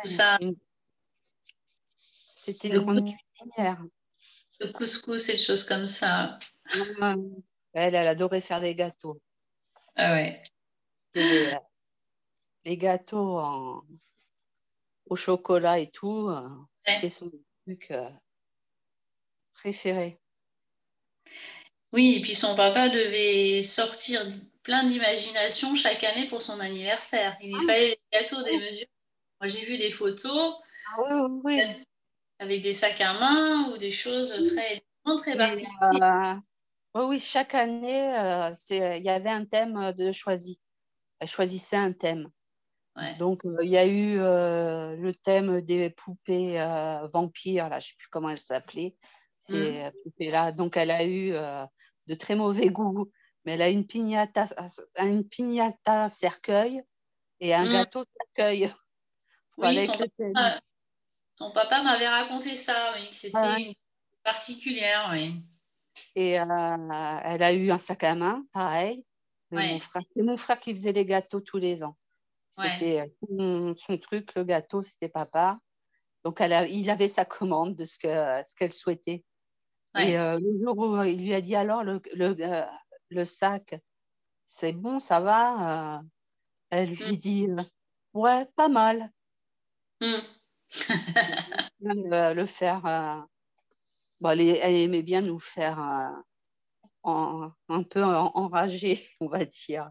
[0.03, 0.37] ça,
[2.35, 3.81] C'était une grande cuisinière.
[4.59, 6.37] Le couscous et des choses comme ça.
[7.73, 9.21] Elle, elle adorait faire des gâteaux.
[9.95, 10.41] Ah ouais.
[12.65, 13.83] Les gâteaux en,
[15.05, 16.29] au chocolat et tout.
[16.29, 17.31] Euh, c'était son
[17.65, 18.09] truc euh,
[19.53, 20.19] préféré.
[21.91, 24.25] Oui, et puis son papa devait sortir
[24.63, 27.37] plein d'imagination chaque année pour son anniversaire.
[27.41, 27.65] Il lui ah.
[27.65, 28.87] fallait des gâteaux, des mesures.
[29.39, 30.55] Moi, j'ai vu des photos
[30.95, 31.61] ah oui,
[32.39, 34.83] avec des sacs à main ou des choses très,
[35.17, 36.41] très particulières.
[36.95, 38.15] Euh, oui, chaque année,
[38.69, 40.59] il y avait un thème de choisi.
[41.19, 42.29] Elle choisissait un thème.
[43.17, 47.87] Donc, euh, il y a eu euh, le thème des poupées euh, vampires, là, je
[47.87, 48.95] ne sais plus comment elles s'appelaient.
[49.39, 49.91] Ces mmh.
[50.03, 50.51] poupées-là.
[50.51, 51.31] Donc, elle a eu
[52.07, 53.11] de très mauvais goût,
[53.43, 54.45] mais elle a une piñata,
[54.99, 56.81] une piñata cercueil
[57.39, 57.71] et un mmh.
[57.71, 58.73] gâteau cercueil.
[59.59, 59.87] Oui,
[61.35, 63.73] son, papa, m'avait raconté ça, oui, que c'était une
[64.23, 65.43] particulière, oui.
[66.15, 66.51] Et elle
[67.43, 69.03] a eu un sac à main, pareil.
[69.51, 71.97] C'est mon frère qui faisait les gâteaux tous les ans.
[72.51, 75.59] C'était euh, son, truc, le gâteau, c'était papa.
[76.23, 79.23] Donc, elle il avait sa commande de ce qu'elle ce qu'elle souhaitait.
[79.97, 82.65] Et euh, le jour où il lui a dit alors le, le, euh,
[83.09, 83.75] le sac,
[84.43, 86.01] c'est bon, ça va
[86.69, 87.17] Elle lui mm.
[87.17, 87.47] dit
[88.13, 89.11] ouais, pas mal.
[90.01, 90.15] Mm.
[91.81, 93.27] le faire.
[94.19, 95.79] Bon, elle, elle, aimait bien nous faire
[97.03, 99.89] en, un peu enragé, on va dire.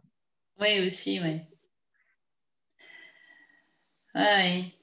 [0.61, 1.40] Oui, aussi, oui.
[4.14, 4.75] Oui.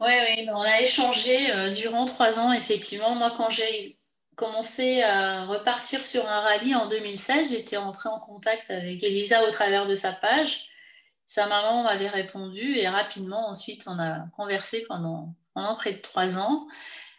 [0.00, 3.14] Oui, oui, on a échangé euh, durant trois ans, effectivement.
[3.14, 3.96] Moi, quand j'ai
[4.34, 9.50] commencé à repartir sur un rallye en 2016, j'étais entrée en contact avec Elisa au
[9.50, 10.68] travers de sa page.
[11.26, 16.38] Sa maman m'avait répondu et rapidement, ensuite, on a conversé pendant, pendant près de trois
[16.38, 16.66] ans.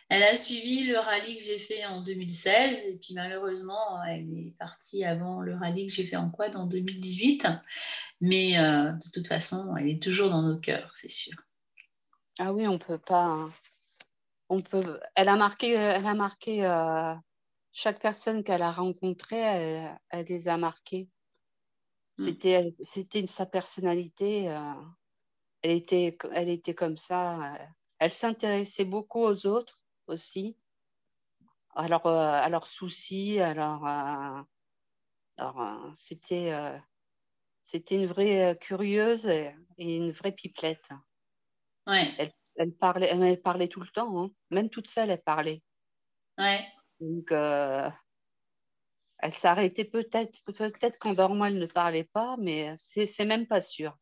[0.09, 4.55] Elle a suivi le rallye que j'ai fait en 2016 et puis malheureusement, elle est
[4.59, 7.47] partie avant le rallye que j'ai fait en quad en 2018.
[8.21, 11.33] Mais euh, de toute façon, elle est toujours dans nos cœurs, c'est sûr.
[12.37, 13.23] Ah oui, on peut pas.
[13.23, 13.51] Hein.
[14.49, 14.99] On peut.
[15.15, 15.71] Elle a marqué.
[15.71, 16.65] Elle a marqué.
[16.65, 17.15] Euh,
[17.77, 19.41] chaque personne qu'elle a rencontrée,
[20.09, 21.09] elle, les a marquées.
[22.17, 22.23] Mm.
[22.23, 24.49] C'était, c'était sa personnalité.
[24.49, 24.73] Euh,
[25.62, 27.58] elle était, elle était comme ça.
[27.99, 30.58] Elle s'intéressait beaucoup aux autres aussi,
[31.75, 34.41] alors, euh, à leurs soucis, alors, euh,
[35.38, 36.54] alors euh, c'était,
[37.63, 40.89] c'était une vraie curieuse et, une vraie pipelette.
[41.85, 42.13] Ouais.
[42.17, 44.31] Elle, elle, parlait, elle parlait tout le temps, hein.
[44.52, 45.62] même toute seule, elle parlait.
[46.37, 46.65] Ouais.
[47.02, 47.31] Donc,
[49.26, 53.60] elle s'arrêtait peut-être, peut-être qu'en dormant, elle ne parlait pas, mais c'est, c'est même pas
[53.60, 53.98] sûr.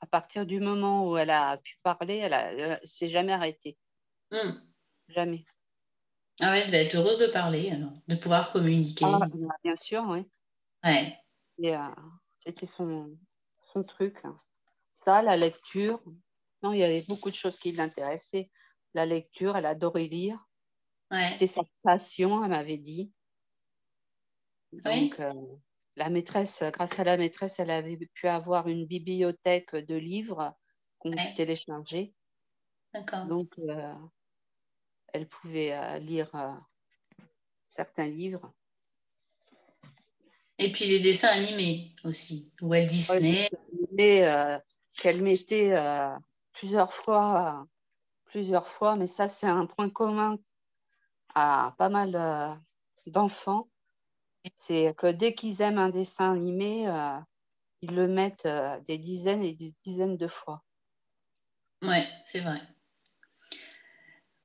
[0.00, 3.78] à partir du moment où elle a pu parler, elle, ne s'est jamais arrêtée.
[4.32, 4.54] Hmm.
[5.08, 5.44] Jamais.
[6.40, 7.72] Ah ouais, elle va être heureuse de parler,
[8.08, 9.04] de pouvoir communiquer.
[9.06, 10.28] Ah, bah, bien sûr, oui.
[10.82, 11.16] Ouais.
[11.62, 11.94] Euh,
[12.40, 13.16] c'était son,
[13.72, 14.20] son truc.
[14.90, 16.02] Ça, la lecture.
[16.64, 18.50] Non, il y avait beaucoup de choses qui l'intéressaient.
[18.94, 20.44] La lecture, elle adorait lire.
[21.20, 23.12] C'était sa passion, elle m'avait dit.
[24.72, 25.32] Donc, euh,
[25.96, 30.54] la maîtresse, grâce à la maîtresse, elle avait pu avoir une bibliothèque de livres
[30.98, 31.34] qu'on ouais.
[31.34, 32.14] télécharger.
[32.94, 33.26] D'accord.
[33.26, 33.94] Donc, euh,
[35.12, 36.30] elle pouvait euh, lire
[37.66, 38.50] certains livres.
[40.58, 43.50] Et puis les dessins animés aussi, Walt Disney.
[44.94, 45.74] Qu'elle mettait
[46.52, 47.66] plusieurs fois,
[48.26, 50.38] plusieurs fois, mais ça c'est un point commun
[51.34, 52.58] pas mal
[53.06, 53.68] d'enfants
[54.54, 57.18] c'est que dès qu'ils aiment un dessin animé, euh,
[57.80, 60.62] ils le mettent euh, des dizaines et des dizaines de fois.
[61.82, 62.60] Ouais, c'est vrai.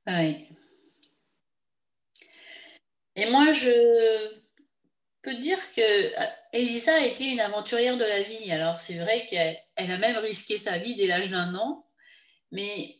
[0.06, 0.48] Ouais.
[3.16, 4.38] Et moi, je
[5.22, 8.50] peux dire que euh, Elisa a été une aventurière de la vie.
[8.50, 11.86] Alors, c'est vrai qu'elle a même risqué sa vie dès l'âge d'un an,
[12.52, 12.96] mais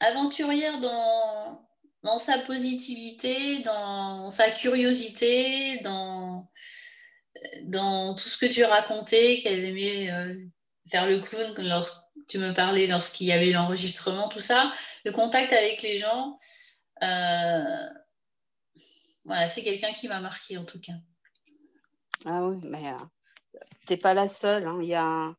[0.00, 1.69] aventurière dans,
[2.02, 6.50] dans sa positivité, dans sa curiosité, dans,
[7.64, 10.34] dans tout ce que tu racontais, qu'elle aimait euh,
[10.90, 14.72] faire le clown lorsque tu me parlais lorsqu'il y avait l'enregistrement, tout ça,
[15.04, 16.36] le contact avec les gens,
[17.02, 17.86] euh,
[19.24, 20.94] voilà, c'est quelqu'un qui m'a marqué en tout cas.
[22.24, 24.66] Ah oui, mais euh, tu n'es pas la seule.
[24.66, 24.78] Hein.
[24.82, 25.34] Il, y a,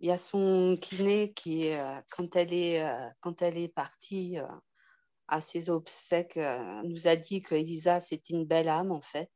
[0.00, 1.70] y a son kiné qui,
[2.10, 2.84] quand, elle est,
[3.20, 4.38] quand elle est partie
[5.28, 9.30] à ses obsèques euh, nous a dit que Elisa c'était une belle âme en fait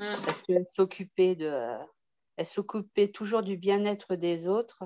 [0.00, 0.22] mm.
[0.24, 1.76] parce qu'elle s'occupait de
[2.36, 4.84] elle s'occupait toujours du bien-être des autres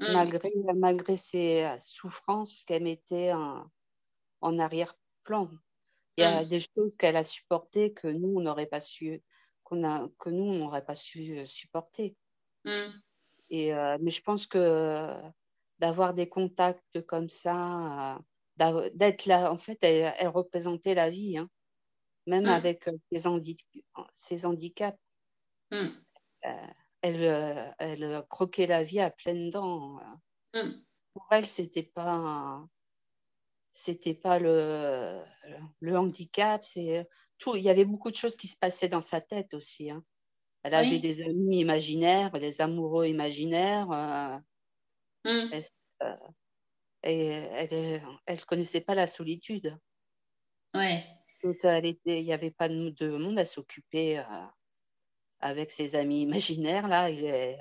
[0.00, 0.12] mm.
[0.12, 3.70] malgré malgré ses souffrances qu'elle mettait en,
[4.40, 5.50] en arrière-plan
[6.16, 6.48] il y a mm.
[6.48, 9.22] des choses qu'elle a supportées que nous on n'aurait pas su
[9.62, 12.16] qu'on a que nous on n'aurait pas su euh, supporter
[13.50, 15.14] et euh, mais je pense que
[15.78, 18.18] d'avoir des contacts comme ça
[18.56, 19.52] d'être là.
[19.52, 21.48] En fait, elle, représentait la vie, hein.
[22.26, 22.48] même mm.
[22.48, 22.96] avec euh,
[24.14, 24.98] ses, handicaps.
[25.70, 25.86] Mm.
[26.44, 26.66] Euh,
[27.02, 30.00] elle, euh, elle, croquait la vie à pleines dents.
[30.54, 30.70] Mm.
[31.12, 32.64] Pour elle, c'était pas
[33.72, 35.22] c'était pas le,
[35.80, 37.06] le handicap, c'est
[37.38, 37.56] tout.
[37.56, 39.90] Il y avait beaucoup de choses qui se passaient dans sa tête aussi.
[39.90, 40.02] Hein.
[40.62, 44.40] Elle avait des amis imaginaires, des amoureux imaginaires.
[47.06, 49.78] Et elle ne connaissait pas la solitude.
[50.74, 51.04] Ouais.
[51.44, 54.46] il n'y avait pas de, monde à s'occuper euh,
[55.38, 56.88] avec ses amis imaginaires.
[56.88, 57.58] Là, il est,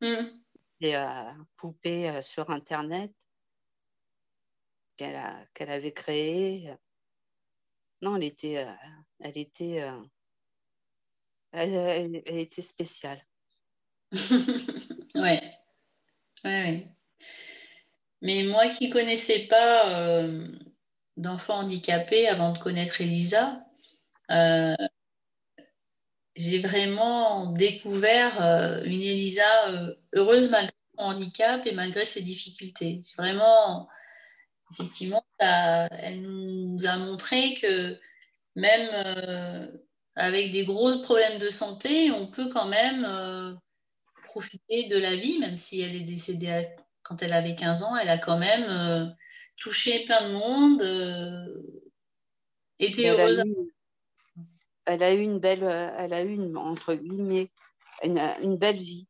[0.00, 0.84] mm.
[0.84, 3.14] euh, poupée euh, sur Internet
[4.96, 6.74] qu'elle avait créé.
[8.02, 8.66] Non, elle était,
[9.20, 9.88] elle était,
[11.52, 13.24] elle, était spéciale.
[15.14, 15.40] ouais.
[16.44, 16.88] Ouais, ouais.
[18.22, 20.46] Mais moi qui ne connaissais pas euh,
[21.16, 23.64] d'enfants handicapés avant de connaître Elisa,
[24.30, 24.74] euh,
[26.34, 29.44] j'ai vraiment découvert euh, une Elisa
[30.14, 33.02] heureuse malgré son handicap et malgré ses difficultés.
[33.16, 33.88] Vraiment,
[34.72, 37.98] effectivement, elle nous a montré que
[38.56, 39.84] même
[40.16, 43.58] avec des gros problèmes de santé, on peut quand même
[44.24, 46.62] profiter de la vie, même si elle est décédée à
[47.02, 49.06] quand elle avait 15 ans, elle a quand même euh,
[49.56, 51.62] touché plein de monde, euh,
[52.78, 53.42] été heureuse.
[54.84, 57.50] elle a eu une belle, euh, elle a eu une, entre guillemets,
[58.02, 59.08] une, belle vie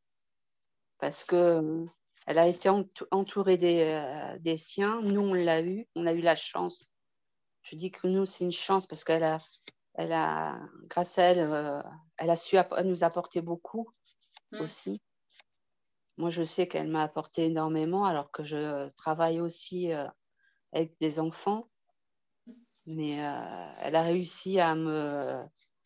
[0.99, 1.87] parce que
[2.27, 2.69] elle a été
[3.11, 5.01] entourée des, des siens.
[5.03, 6.87] Nous, on l'a eu, on a eu la chance.
[7.63, 9.39] Je dis que nous, c'est une chance parce qu'elle a,
[9.95, 11.83] elle a, grâce à elle,
[12.19, 13.91] elle a su nous apporter beaucoup
[14.53, 14.61] mmh.
[14.61, 15.01] aussi.
[16.19, 20.09] Moi, je sais qu'elle m'a apporté énormément alors que je travaille aussi euh,
[20.73, 21.69] avec des enfants.
[22.87, 25.41] Mais euh, elle a réussi à me,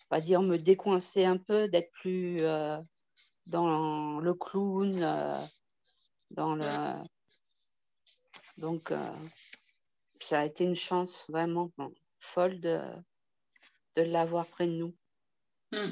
[0.09, 2.79] pas dire me décoincer un peu, d'être plus euh,
[3.47, 4.99] dans le clown,
[6.31, 6.95] dans le.
[8.57, 8.93] Donc,
[10.21, 11.71] ça a été une chance vraiment
[12.21, 12.81] folle de,
[13.97, 14.95] de l'avoir près de nous.
[15.73, 15.91] Mm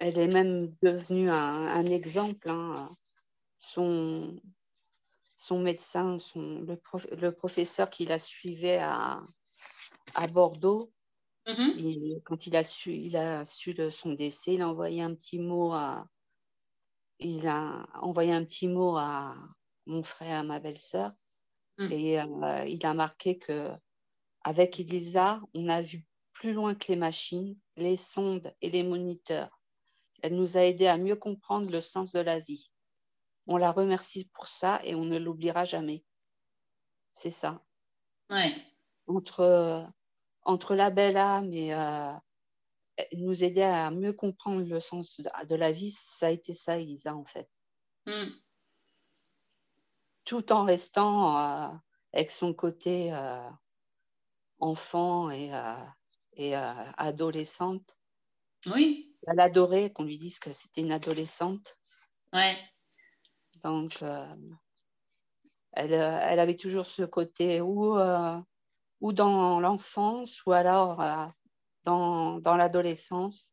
[0.00, 2.50] elle est même devenue un, exemple.
[2.50, 2.88] Hein.
[3.58, 4.40] Son,
[5.36, 9.22] son médecin, son, le, professeur qui la suivait à,
[10.14, 10.90] à Bordeaux,
[11.46, 12.22] mm-hmm.
[12.22, 15.72] quand il a su, il a su son décès, il a envoyé un petit mot
[15.72, 16.08] à,
[17.18, 19.36] il a envoyé un petit mot à
[19.84, 21.12] mon frère, à ma belle-sœur,
[21.76, 21.92] mm.
[21.92, 23.68] et euh, il a marqué que
[24.42, 29.59] avec Elisa, on a vu plus loin que les machines, les sondes et les moniteurs.
[30.22, 32.70] Elle nous a aidés à mieux comprendre le sens de la vie.
[33.46, 36.04] On la remercie pour ça et on ne l'oubliera jamais.
[37.10, 37.64] C'est ça.
[38.28, 38.54] Ouais.
[39.06, 39.86] Entre,
[40.42, 41.74] entre la belle âme et
[43.16, 47.16] nous aider à mieux comprendre le sens de la vie, ça a été ça, Elisa,
[47.16, 47.48] en fait.
[48.06, 48.30] Mm.
[50.24, 51.80] Tout en restant
[52.12, 53.12] avec son côté
[54.60, 55.50] enfant et,
[56.34, 57.96] et adolescente.
[58.72, 59.09] Oui.
[59.26, 61.76] Elle adorait qu'on lui dise que c'était une adolescente.
[62.32, 62.56] Ouais.
[63.62, 64.02] Donc,
[65.72, 67.96] elle, elle, avait toujours ce côté où
[69.00, 71.26] ou dans l'enfance ou alors euh,
[71.84, 73.50] dans, dans l'adolescence.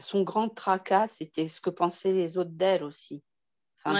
[0.00, 3.22] Son grand tracas, c'était ce que pensaient les autres d'elle aussi.
[3.84, 3.98] Enfin,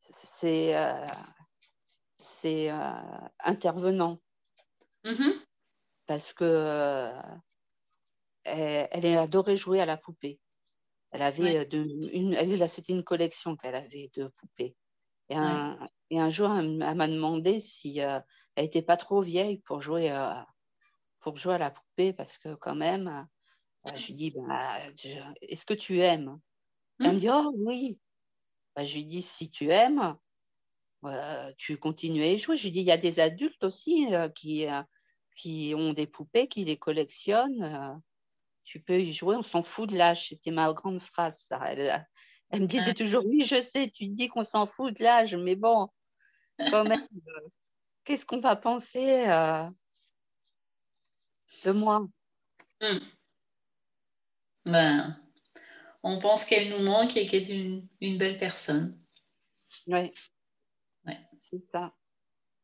[0.00, 1.06] C'est euh,
[2.44, 4.20] euh, intervenant.
[5.04, 5.44] Mm-hmm.
[6.06, 7.12] Parce que
[8.48, 10.40] elle, elle adorait jouer à la poupée.
[11.10, 11.78] Elle avait de,
[12.12, 14.76] une, elle, c'était une collection qu'elle avait de poupées.
[15.30, 15.78] Et un,
[16.10, 18.20] et un jour, elle, m'a demandé si euh,
[18.54, 20.34] elle n'était pas trop vieille pour jouer, euh,
[21.20, 23.28] pour jouer à la poupée, parce que quand même,
[23.86, 24.78] euh, je lui dis, bah,
[25.42, 26.38] est-ce que tu aimes?
[27.00, 27.18] Elle me hmm.
[27.18, 27.98] dit, oh oui.
[28.74, 30.16] Bah, je lui dis, si tu aimes,
[31.56, 32.56] tu continues à y jouer.
[32.56, 34.66] Je lui dis, il y a des adultes aussi qui,
[35.36, 38.00] qui ont des poupées, qui les collectionnent.
[38.68, 40.28] Tu peux y jouer, on s'en fout de l'âge.
[40.28, 41.58] C'était ma grande phrase, ça.
[41.64, 42.06] Elle,
[42.50, 45.56] elle me disait toujours, oui, je sais, tu dis qu'on s'en fout de l'âge, mais
[45.56, 45.88] bon,
[46.70, 47.48] quand même, euh,
[48.04, 49.64] qu'est-ce qu'on va penser euh,
[51.64, 52.06] de moi?
[52.82, 52.98] Hmm.
[54.66, 55.18] ben,
[56.02, 59.02] On pense qu'elle nous manque et qu'elle est une, une, belle personne.
[59.86, 60.12] Oui,
[61.06, 61.18] ouais.
[61.40, 61.94] c'est ça.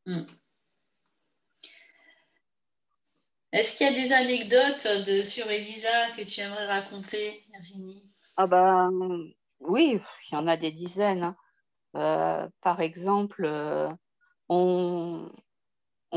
[0.05, 0.25] Hmm.
[3.55, 8.03] Est-ce qu'il y a des anecdotes de, sur Elisa que tu aimerais raconter, Virginie?
[8.37, 8.91] Ah ben
[9.61, 11.23] oui, il y en a des dizaines.
[11.23, 11.37] Hein.
[11.95, 13.89] Euh, par exemple, euh,
[14.49, 15.31] on,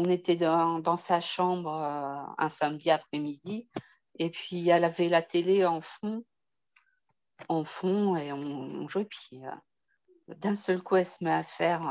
[0.09, 3.69] était dans, sa chambre euh, un samedi après-midi
[4.17, 6.25] et puis elle avait la télé en fond,
[7.49, 9.05] en fond et on, jouait.
[9.05, 9.41] Puis
[10.27, 11.81] d'un seul coup, elle se met à faire.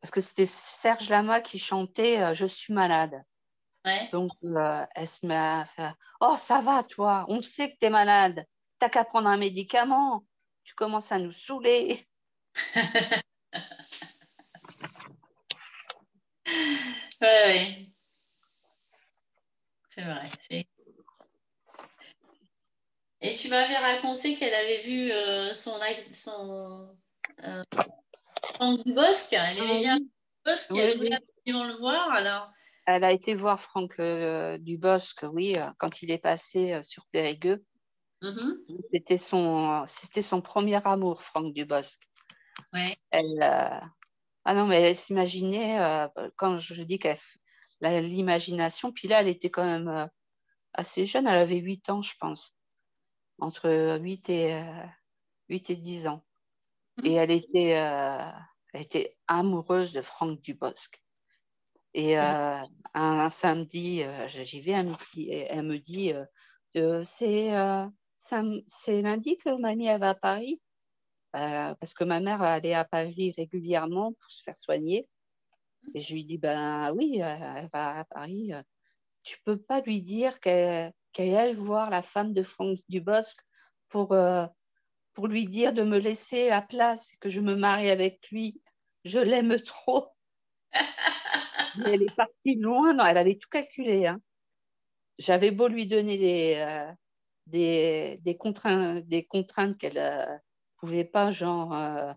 [0.00, 3.22] parce que c'était Serge Lama qui chantait Je suis malade.
[4.12, 7.90] Donc, elle se met à faire Oh, ça va, toi, on sait que tu es
[7.90, 8.44] malade.
[8.78, 10.24] T'as qu'à prendre un médicament.
[10.64, 12.06] Tu commences à nous saouler.
[17.20, 17.92] oui,
[19.90, 20.28] C'est vrai.
[23.20, 25.78] Et tu m'avais raconté qu'elle avait vu euh, son,
[26.12, 26.96] son
[27.44, 27.62] euh,
[28.54, 29.32] Franck Dubosc.
[29.32, 30.70] Elle aimait bien Dubosc.
[30.70, 32.10] Oui, elle voulait absolument le voir.
[32.12, 32.50] Alors.
[32.90, 37.62] Elle a été voir Franck euh, Dubosc, oui, quand il est passé sur Périgueux.
[38.22, 38.80] Mm-hmm.
[38.92, 42.00] C'était son, c'était son premier amour, Franck Dubosc.
[42.72, 43.80] Elle, euh,
[44.44, 47.18] ah non, mais elle s'imaginait, euh, quand je dis qu'elle
[47.80, 50.06] l'imagination, puis là, elle était quand même euh,
[50.74, 52.54] assez jeune, elle avait 8 ans, je pense,
[53.38, 54.62] entre 8 et,
[55.48, 56.24] 8 et 10 ans.
[56.98, 57.06] Mm-hmm.
[57.06, 61.00] Et elle était, elle était amoureuse de Franck Dubosc.
[61.94, 62.66] Et mm-hmm.
[62.94, 66.12] un, samedi, j'y vais, elle me dit, elle me dit
[67.04, 67.50] c'est
[68.66, 70.60] c'est lundi que mamie elle va à Paris,
[71.36, 75.08] euh, parce que ma mère allait à Paris régulièrement pour se faire soigner.
[75.94, 78.52] Et je lui dis, ben oui, euh, elle va à Paris.
[79.22, 83.38] Tu peux pas lui dire qu'elle aille voir la femme de Franck Dubosc
[83.88, 84.46] pour, euh,
[85.14, 88.60] pour lui dire de me laisser la place, que je me marie avec lui.
[89.04, 90.08] Je l'aime trop.
[91.86, 92.94] elle est partie loin.
[92.94, 94.06] Non, elle avait tout calculé.
[94.06, 94.20] Hein.
[95.18, 96.92] J'avais beau lui donner des,
[97.48, 100.38] des, des, contraintes, des contraintes qu'elle ne euh,
[100.76, 102.12] pouvait pas, genre, euh,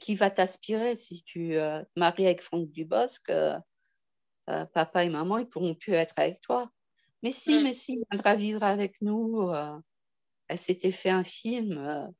[0.00, 3.30] qui va t'aspirer si tu euh, maries avec Franck Dubosc
[4.46, 6.70] Papa et maman, ils pourront plus être avec toi.
[7.22, 7.62] Mais si, mm.
[7.64, 9.50] mais si, il viendra vivre avec nous.
[10.46, 12.12] elle s'était fait un film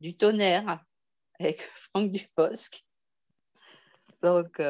[0.00, 0.84] du tonnerre
[1.40, 2.86] avec Franck Dubosc.
[4.22, 4.60] Donc,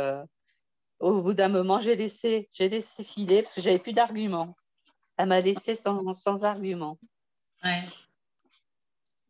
[1.01, 4.55] au bout d'un moment, j'ai laissé, j'ai laissé filer parce que j'avais plus d'arguments.
[5.17, 6.99] Elle m'a laissé sans, sans argument.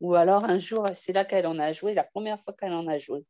[0.01, 2.87] Ou alors un jour, c'est là qu'elle en a joué, la première fois qu'elle en
[2.87, 3.25] a joué.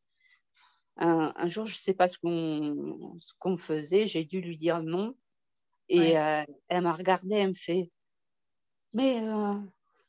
[1.01, 5.15] Un, jour, je ne sais pas ce qu'on faisait, j'ai dû lui dire non.
[5.89, 7.91] Et euh, elle m'a regardée, elle me fait
[8.93, 9.55] Mais euh,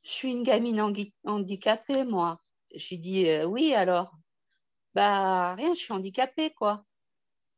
[0.02, 0.82] je suis une gamine
[1.24, 2.42] handicapée, moi.
[2.76, 4.12] Je lui dis euh, Oui, alors
[4.96, 6.84] Bah, rien, je suis handicapée, quoi.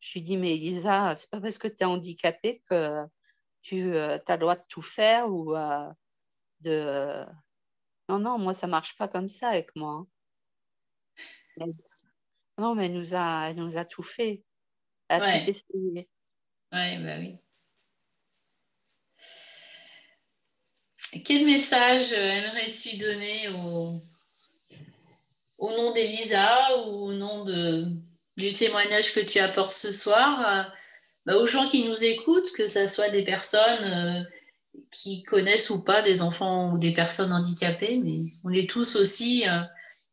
[0.02, 3.06] Je lui dis, mais Elisa, c'est pas parce que tu es handicapée que
[3.62, 5.90] tu euh, as le droit de tout faire ou euh,
[6.62, 7.24] de.
[8.10, 10.06] Non, non, moi, ça marche pas comme ça avec moi.
[11.60, 11.68] Hein.
[12.58, 14.44] Non, mais elle nous a, nous a tout fait.
[15.08, 16.10] Elle a tout essayé.
[16.72, 17.38] Ouais, bah oui.
[21.24, 24.00] Quel message euh, aimerais-tu donner au,
[25.60, 27.31] au nom d'Elisa ou au nom
[28.38, 30.72] du témoignage que tu apportes ce soir
[31.26, 34.26] bah, aux gens qui nous écoutent, que ce soit des personnes
[34.92, 39.48] qui connaissent ou pas des enfants ou des personnes handicapées, mais on est tous aussi
[39.48, 39.62] euh,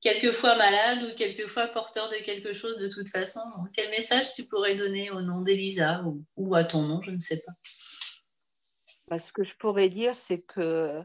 [0.00, 3.40] quelquefois malades ou quelquefois porteurs de quelque chose de toute façon.
[3.74, 6.04] quel message tu pourrais donner au nom d'Elisa
[6.36, 7.52] ou, à ton nom, je ne sais pas.
[9.08, 11.02] Bah, ce que je pourrais dire, c'est que,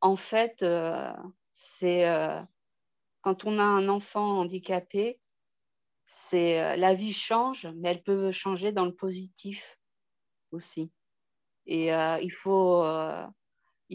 [0.00, 1.12] en fait, euh,
[1.52, 2.40] c'est euh,
[3.22, 5.18] quand on a un enfant handicapé,
[6.06, 9.78] c'est la vie change, mais elle peut changer dans le positif
[10.52, 10.90] aussi.
[11.66, 13.26] Et euh, il faut, euh,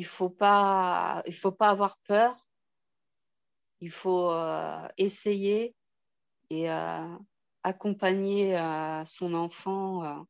[0.03, 2.45] faut pas, faut pas avoir peur.
[3.79, 5.75] Il faut euh, essayer
[6.49, 6.69] et
[7.63, 8.57] accompagner
[9.05, 10.25] son enfant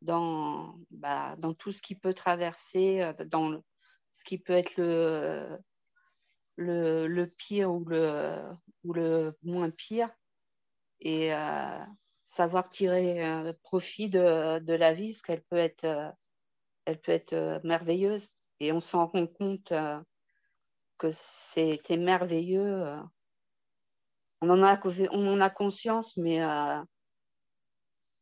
[0.00, 3.62] dans, bah, dans tout ce qui peut traverser, dans
[4.12, 5.58] ce qui peut être le,
[6.56, 8.42] le, le, pire ou le,
[8.84, 10.08] ou le moins pire,
[11.00, 11.32] et
[12.24, 16.14] savoir tirer profit de, de, la vie, parce qu'elle peut être
[16.84, 18.26] elle peut être euh, merveilleuse.
[18.58, 20.00] Et on s'en rend compte euh,
[20.98, 22.86] que c'était merveilleux.
[22.86, 23.02] Euh.
[24.42, 24.80] On en, a,
[25.12, 26.40] on en a conscience, mais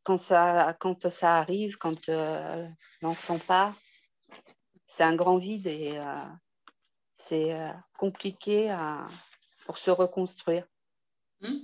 [0.02, 2.08] quand, ça, quand ça arrive, quand
[3.02, 3.72] l'enfant part,
[4.84, 5.96] c'est un grand vide et
[7.12, 7.56] c'est
[7.96, 8.76] compliqué
[9.64, 10.66] pour se reconstruire.
[11.40, 11.54] Mmh.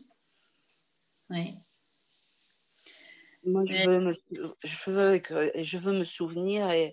[1.30, 1.54] Oui.
[3.46, 4.14] Moi, je veux, me,
[4.62, 6.92] je, veux que, je veux me souvenir et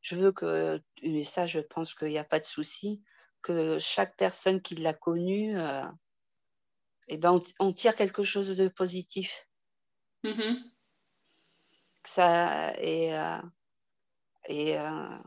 [0.00, 3.02] je veux que, et ça, je pense qu'il n'y a pas de souci,
[3.42, 5.84] que chaque personne qui l'a connu, euh,
[7.08, 9.46] eh ben, on, tire quelque chose de positif.
[10.24, 10.62] Mm-hmm.
[12.04, 13.38] Ça, et euh,
[14.46, 15.18] et euh,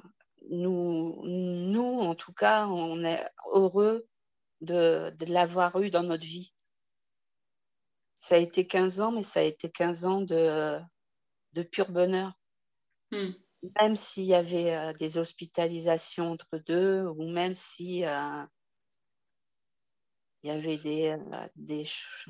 [0.49, 4.07] nous, nous, en tout cas, on est heureux
[4.61, 6.53] de, de l'avoir eu dans notre vie
[8.23, 10.79] ça a été 15 ans, mais ça a été 15 ans de,
[11.51, 12.31] de pur bonheur.
[13.11, 13.31] Hmm.
[13.81, 18.45] Même s'il y avait euh, des hospitalisations entre deux, ou même si euh,
[20.41, 21.83] il y avait des, euh, des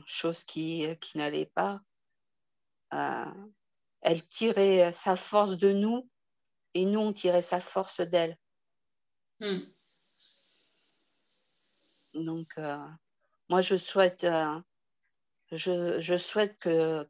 [0.08, 1.80] choses qui, qui n'allaient pas,
[4.02, 6.10] elle tirait sa force de nous
[6.74, 8.36] et nous, on tirait sa force d'elle.
[9.40, 9.60] Hmm.
[12.16, 12.58] Donc,
[13.48, 14.26] moi, je souhaite
[15.58, 17.08] je, souhaite que,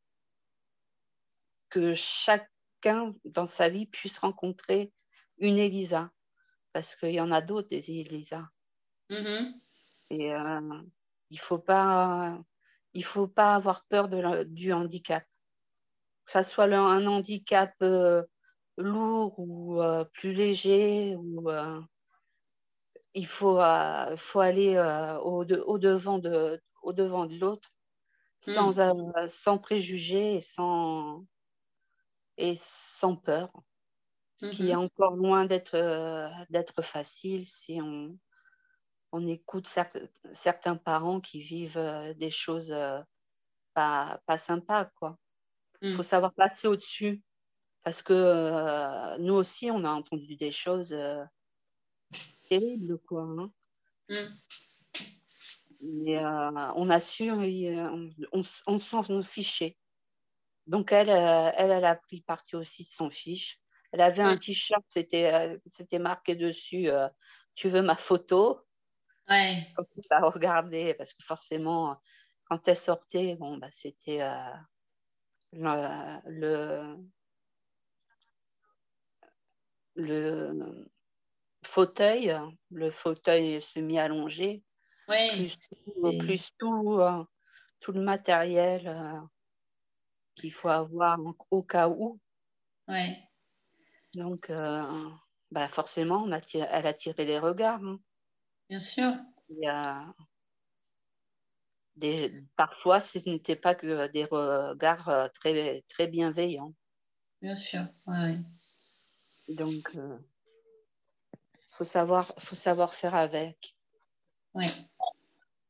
[1.70, 4.92] que chacun dans sa vie puisse rencontrer
[5.38, 6.12] une Elisa,
[6.74, 8.50] parce qu'il y en a d'autres des Elisa.
[9.10, 9.54] Mm-hmm.
[10.12, 10.82] Et euh,
[11.30, 12.40] il ne faut, pas,
[13.02, 15.24] faut pas avoir peur de, du handicap.
[16.26, 18.24] Que ça soit un handicap euh,
[18.78, 21.50] lourd ou euh, plus léger, ou,
[23.16, 23.60] il faut,
[24.18, 24.78] faut aller
[25.24, 27.73] au, au, devant de, au devant de l'autre
[28.44, 29.28] sans, hmm.
[29.28, 31.26] sans préjugés et sans,
[32.38, 33.52] et sans peur.
[34.38, 34.84] Ce qui est mhm.
[34.84, 38.18] encore loin d'être euh, d'être facile si on,
[39.12, 39.72] on écoute
[40.32, 43.00] certains parents qui vivent euh, des choses euh,
[43.74, 44.90] pas, pas sympas.
[45.82, 46.04] Il faut hmm.
[46.04, 47.22] savoir passer au-dessus.
[47.84, 50.96] Parce que nous aussi, on a entendu des choses
[52.48, 52.98] terribles.
[53.00, 53.52] Quoi, hein.
[55.84, 59.78] Mais euh, on a su, euh, on, s'en fichait.
[60.66, 63.60] Donc elle, euh, elle, elle a pris parti aussi de son fiche.
[63.92, 66.90] Elle avait un t-shirt, c'était, c'était marqué dessus
[67.54, 68.62] Tu veux ma photo?
[69.30, 69.68] Ouais.
[69.76, 72.02] Quand tu regarder, parce que forcément,
[72.46, 74.26] quand elle sortait, bon, bah, c'était
[75.52, 76.98] le,
[79.96, 80.90] le,
[81.64, 82.36] fauteuil,
[82.72, 84.64] le fauteuil semi-allongé
[85.08, 85.52] oui.
[86.20, 87.24] Plus, tout, euh,
[87.80, 89.20] tout, le matériel euh,
[90.36, 91.20] qu'il faut avoir
[91.52, 92.20] au cas où.
[92.88, 93.16] Oui.
[94.16, 95.10] Donc, euh,
[95.52, 97.84] bah forcément, on a elle a tiré les regards.
[97.84, 98.00] Hein.
[98.70, 99.12] Bien sûr.
[101.96, 106.74] Des, parfois, ce n'était pas que des regards très, très bienveillants.
[107.42, 108.38] Bien sûr, oui.
[109.50, 110.20] Donc, il
[111.68, 113.76] faut, savoir, faut savoir faire avec.
[114.56, 114.66] Oui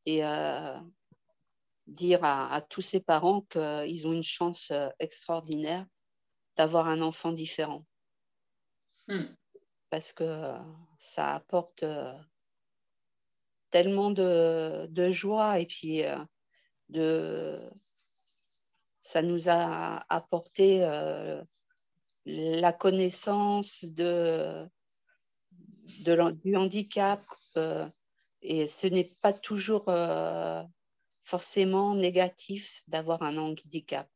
[0.06, 0.78] et euh,
[1.88, 5.86] dire à, tous ces parents qu'ils ont une chance euh, extraordinaire
[6.58, 7.86] d'avoir un enfant différent.
[9.08, 9.26] Hmm.
[9.89, 10.54] Parce que
[10.99, 12.14] ça apporte euh,
[13.70, 16.04] tellement de, de, joie et puis
[16.89, 17.56] de,
[19.01, 20.80] ça nous a apporté
[22.26, 24.66] la connaissance de,
[26.06, 27.22] de, du handicap.
[28.43, 29.85] Et ce n'est pas toujours
[31.23, 34.09] forcément négatif d'avoir un handicap.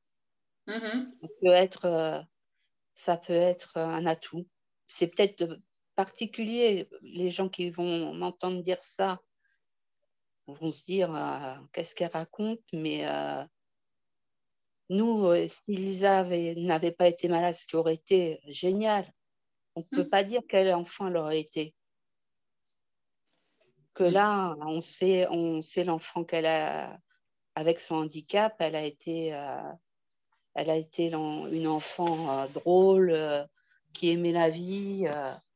[0.68, 1.08] Mm-hmm.
[1.08, 2.26] Ça, peut être,
[2.96, 4.48] ça peut être un atout.
[4.88, 5.60] C'est peut-être
[5.96, 9.22] particulier, les gens qui vont m'entendre dire ça
[10.48, 11.10] vont se dire
[11.74, 13.06] qu'est-ce qu'elle raconte, mais
[14.90, 19.06] nous, euh, si Lisa n'avait pas été malade, ce qui aurait été génial,
[19.76, 20.10] on ne peut mm.
[20.10, 21.76] pas dire quel enfant elle aurait été.
[23.98, 24.14] Que mm.
[24.14, 26.98] là, on sait, on sait l'enfant qu'elle a
[27.56, 29.72] avec son handicap, elle a été, euh,
[30.54, 33.48] elle a été une enfant euh, drôle,
[33.94, 35.06] qui aimait la vie,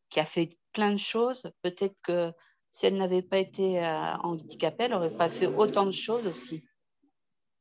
[0.10, 1.44] qui a fait plein de choses.
[1.62, 2.34] Peut-être que
[2.72, 3.80] si elle n'avait pas été
[4.24, 6.64] handicapée, elle n'aurait pas fait autant de choses aussi.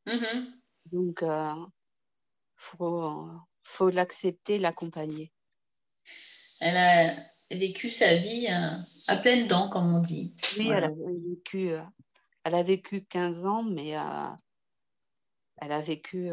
[0.07, 0.61] Mm-hmm.
[0.93, 3.27] Donc, il euh,
[3.63, 5.33] faut, l'accepter, l'accompagner.
[6.61, 7.15] Elle a
[7.51, 8.77] vécu sa vie euh,
[9.09, 10.35] à, pleines dents, comme on dit.
[10.59, 11.83] Oui, elle, a vécu, euh,
[12.45, 13.89] elle a vécu 15 ans, mais
[15.57, 16.31] elle a vécu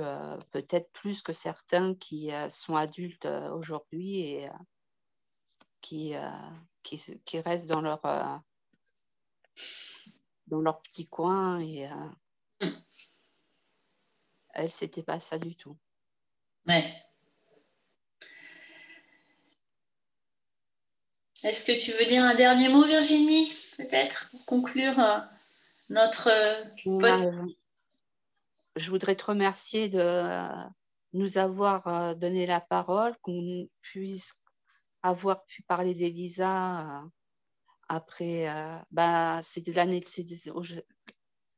[0.52, 4.50] peut-être plus que certains qui sont adultes aujourd'hui et
[5.82, 6.14] qui,
[6.84, 8.02] qui, qui, restent dans leur,
[10.48, 11.90] dans leur petit coin et
[12.62, 12.72] mm
[14.58, 15.78] elle, c'était pas ça du tout.
[16.68, 16.92] Ouais.
[21.44, 25.20] Est-ce que tu veux dire un dernier mot, Virginie, peut-être, pour conclure euh,
[25.90, 26.30] notre
[26.84, 27.30] podcast
[28.76, 30.40] Je voudrais te remercier de
[31.14, 34.34] nous avoir euh, donné la parole, qu'on puisse
[35.04, 37.08] avoir pu parler d'Elisa euh,
[37.88, 38.48] après.
[38.92, 40.52] bah, c'était l'année de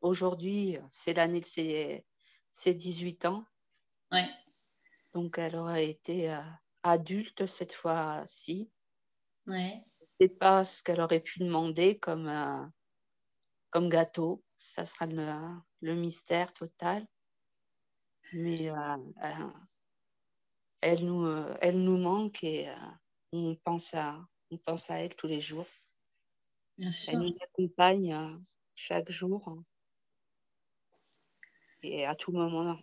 [0.01, 2.05] Aujourd'hui, c'est l'année de ses
[2.51, 3.45] c'est 18 ans.
[4.11, 4.27] Ouais.
[5.13, 6.41] Donc, elle aurait été euh,
[6.83, 8.69] adulte cette fois-ci.
[9.47, 9.83] Ouais.
[10.19, 12.65] C'est pas ce qu'elle aurait pu demander comme, euh,
[13.69, 14.43] comme gâteau.
[14.57, 17.07] Ça sera le, mystère total.
[18.33, 18.97] Mais euh,
[20.81, 21.25] elle, nous,
[21.61, 22.69] elle nous manque et
[23.31, 24.19] on, pense à,
[24.51, 25.67] on pense à elle tous les jours.
[26.77, 27.13] Bien sûr.
[27.13, 28.39] Elle nous accompagne
[28.75, 29.63] chaque jour
[31.83, 32.77] et à tout moment.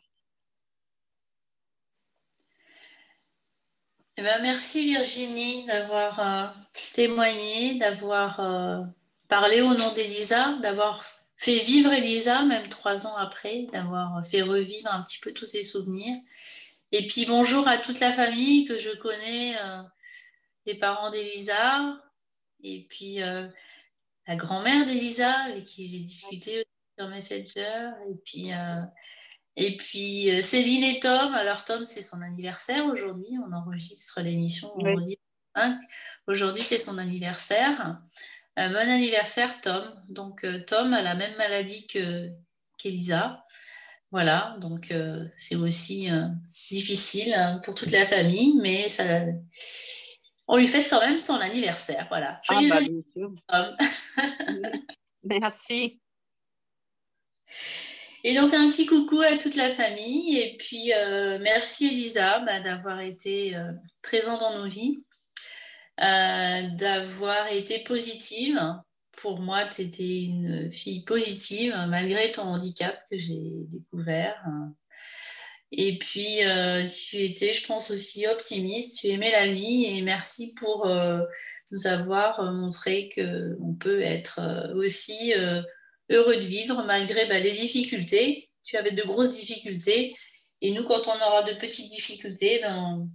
[4.18, 6.48] Eh ben, merci Virginie d'avoir euh,
[6.94, 8.82] témoigné, d'avoir euh,
[9.28, 11.04] parlé au nom d'Elisa, d'avoir
[11.36, 15.62] fait vivre Elisa, même trois ans après, d'avoir fait revivre un petit peu tous ses
[15.62, 16.16] souvenirs.
[16.92, 19.82] Et puis bonjour à toute la famille que je connais, euh,
[20.64, 22.00] les parents d'Elisa,
[22.62, 26.64] et puis la grand-mère d'Elisa avec qui j'ai discuté
[26.98, 27.90] sur Messenger.
[28.08, 28.50] Et puis,
[29.56, 31.34] et puis euh, Céline et Tom.
[31.34, 33.38] Alors, Tom, c'est son anniversaire aujourd'hui.
[33.46, 35.18] On enregistre l'émission vendredi
[35.56, 35.78] 5.
[36.26, 37.98] Aujourd'hui, c'est son anniversaire.
[38.58, 39.84] Euh, bon anniversaire, Tom.
[40.08, 42.30] Donc, Tom a la même maladie que
[42.78, 43.44] qu'Elisa.
[44.12, 44.94] Voilà, donc
[45.36, 46.08] c'est aussi
[46.70, 49.04] difficile hein, pour toute la famille, mais ça,
[50.48, 52.06] on lui fête quand même son anniversaire.
[52.08, 52.40] Voilà.
[52.48, 52.60] Ah,
[53.48, 53.76] bah,
[55.24, 56.00] Merci.
[58.28, 62.58] Et donc un petit coucou à toute la famille et puis euh, merci Elisa bah,
[62.58, 63.70] d'avoir été euh,
[64.02, 65.04] présente dans nos vies,
[66.02, 68.58] euh, d'avoir été positive.
[69.12, 74.44] Pour moi, tu étais une fille positive malgré ton handicap que j'ai découvert.
[75.70, 76.40] Et puis,
[76.90, 80.86] tu étais, je pense, aussi optimiste, tu aimais la vie et merci pour
[81.70, 84.40] nous avoir montré qu'on peut être
[84.74, 85.32] aussi
[86.10, 88.50] heureux de vivre malgré bah, les difficultés.
[88.64, 90.14] Tu avais de grosses difficultés.
[90.60, 93.08] Et nous, quand on aura de petites difficultés, ben,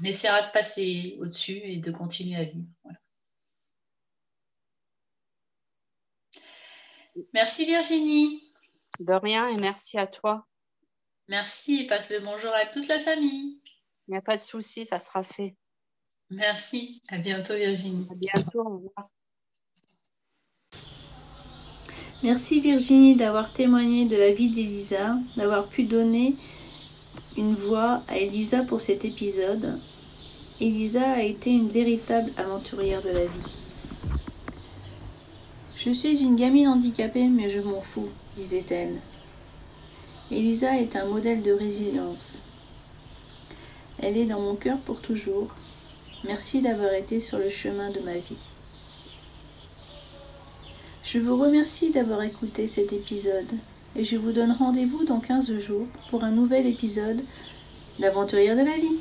[0.00, 2.66] on essaiera de passer au-dessus et de continuer à vivre.
[7.34, 8.42] Merci Virginie.
[9.00, 10.46] De rien et merci à toi.
[11.28, 13.60] Merci et passe le bonjour à toute la famille.
[14.06, 15.56] Il n'y a pas de souci, ça sera fait.
[16.30, 17.02] Merci.
[17.08, 18.06] À bientôt Virginie.
[18.10, 18.60] À bientôt.
[18.60, 19.10] Au revoir.
[22.24, 26.34] Merci Virginie d'avoir témoigné de la vie d'Elisa, d'avoir pu donner
[27.36, 29.78] une voix à Elisa pour cet épisode.
[30.60, 33.52] Elisa a été une véritable aventurière de la vie.
[35.76, 38.96] Je suis une gamine handicapée, mais je m'en fous, disait-elle.
[40.32, 42.42] Elisa est un modèle de résilience.
[44.02, 45.54] Elle est dans mon cœur pour toujours.
[46.24, 48.57] Merci d'avoir été sur le chemin de ma vie.
[51.10, 53.50] Je vous remercie d'avoir écouté cet épisode
[53.96, 57.22] et je vous donne rendez-vous dans 15 jours pour un nouvel épisode
[57.98, 58.98] d'Aventurière de la vie.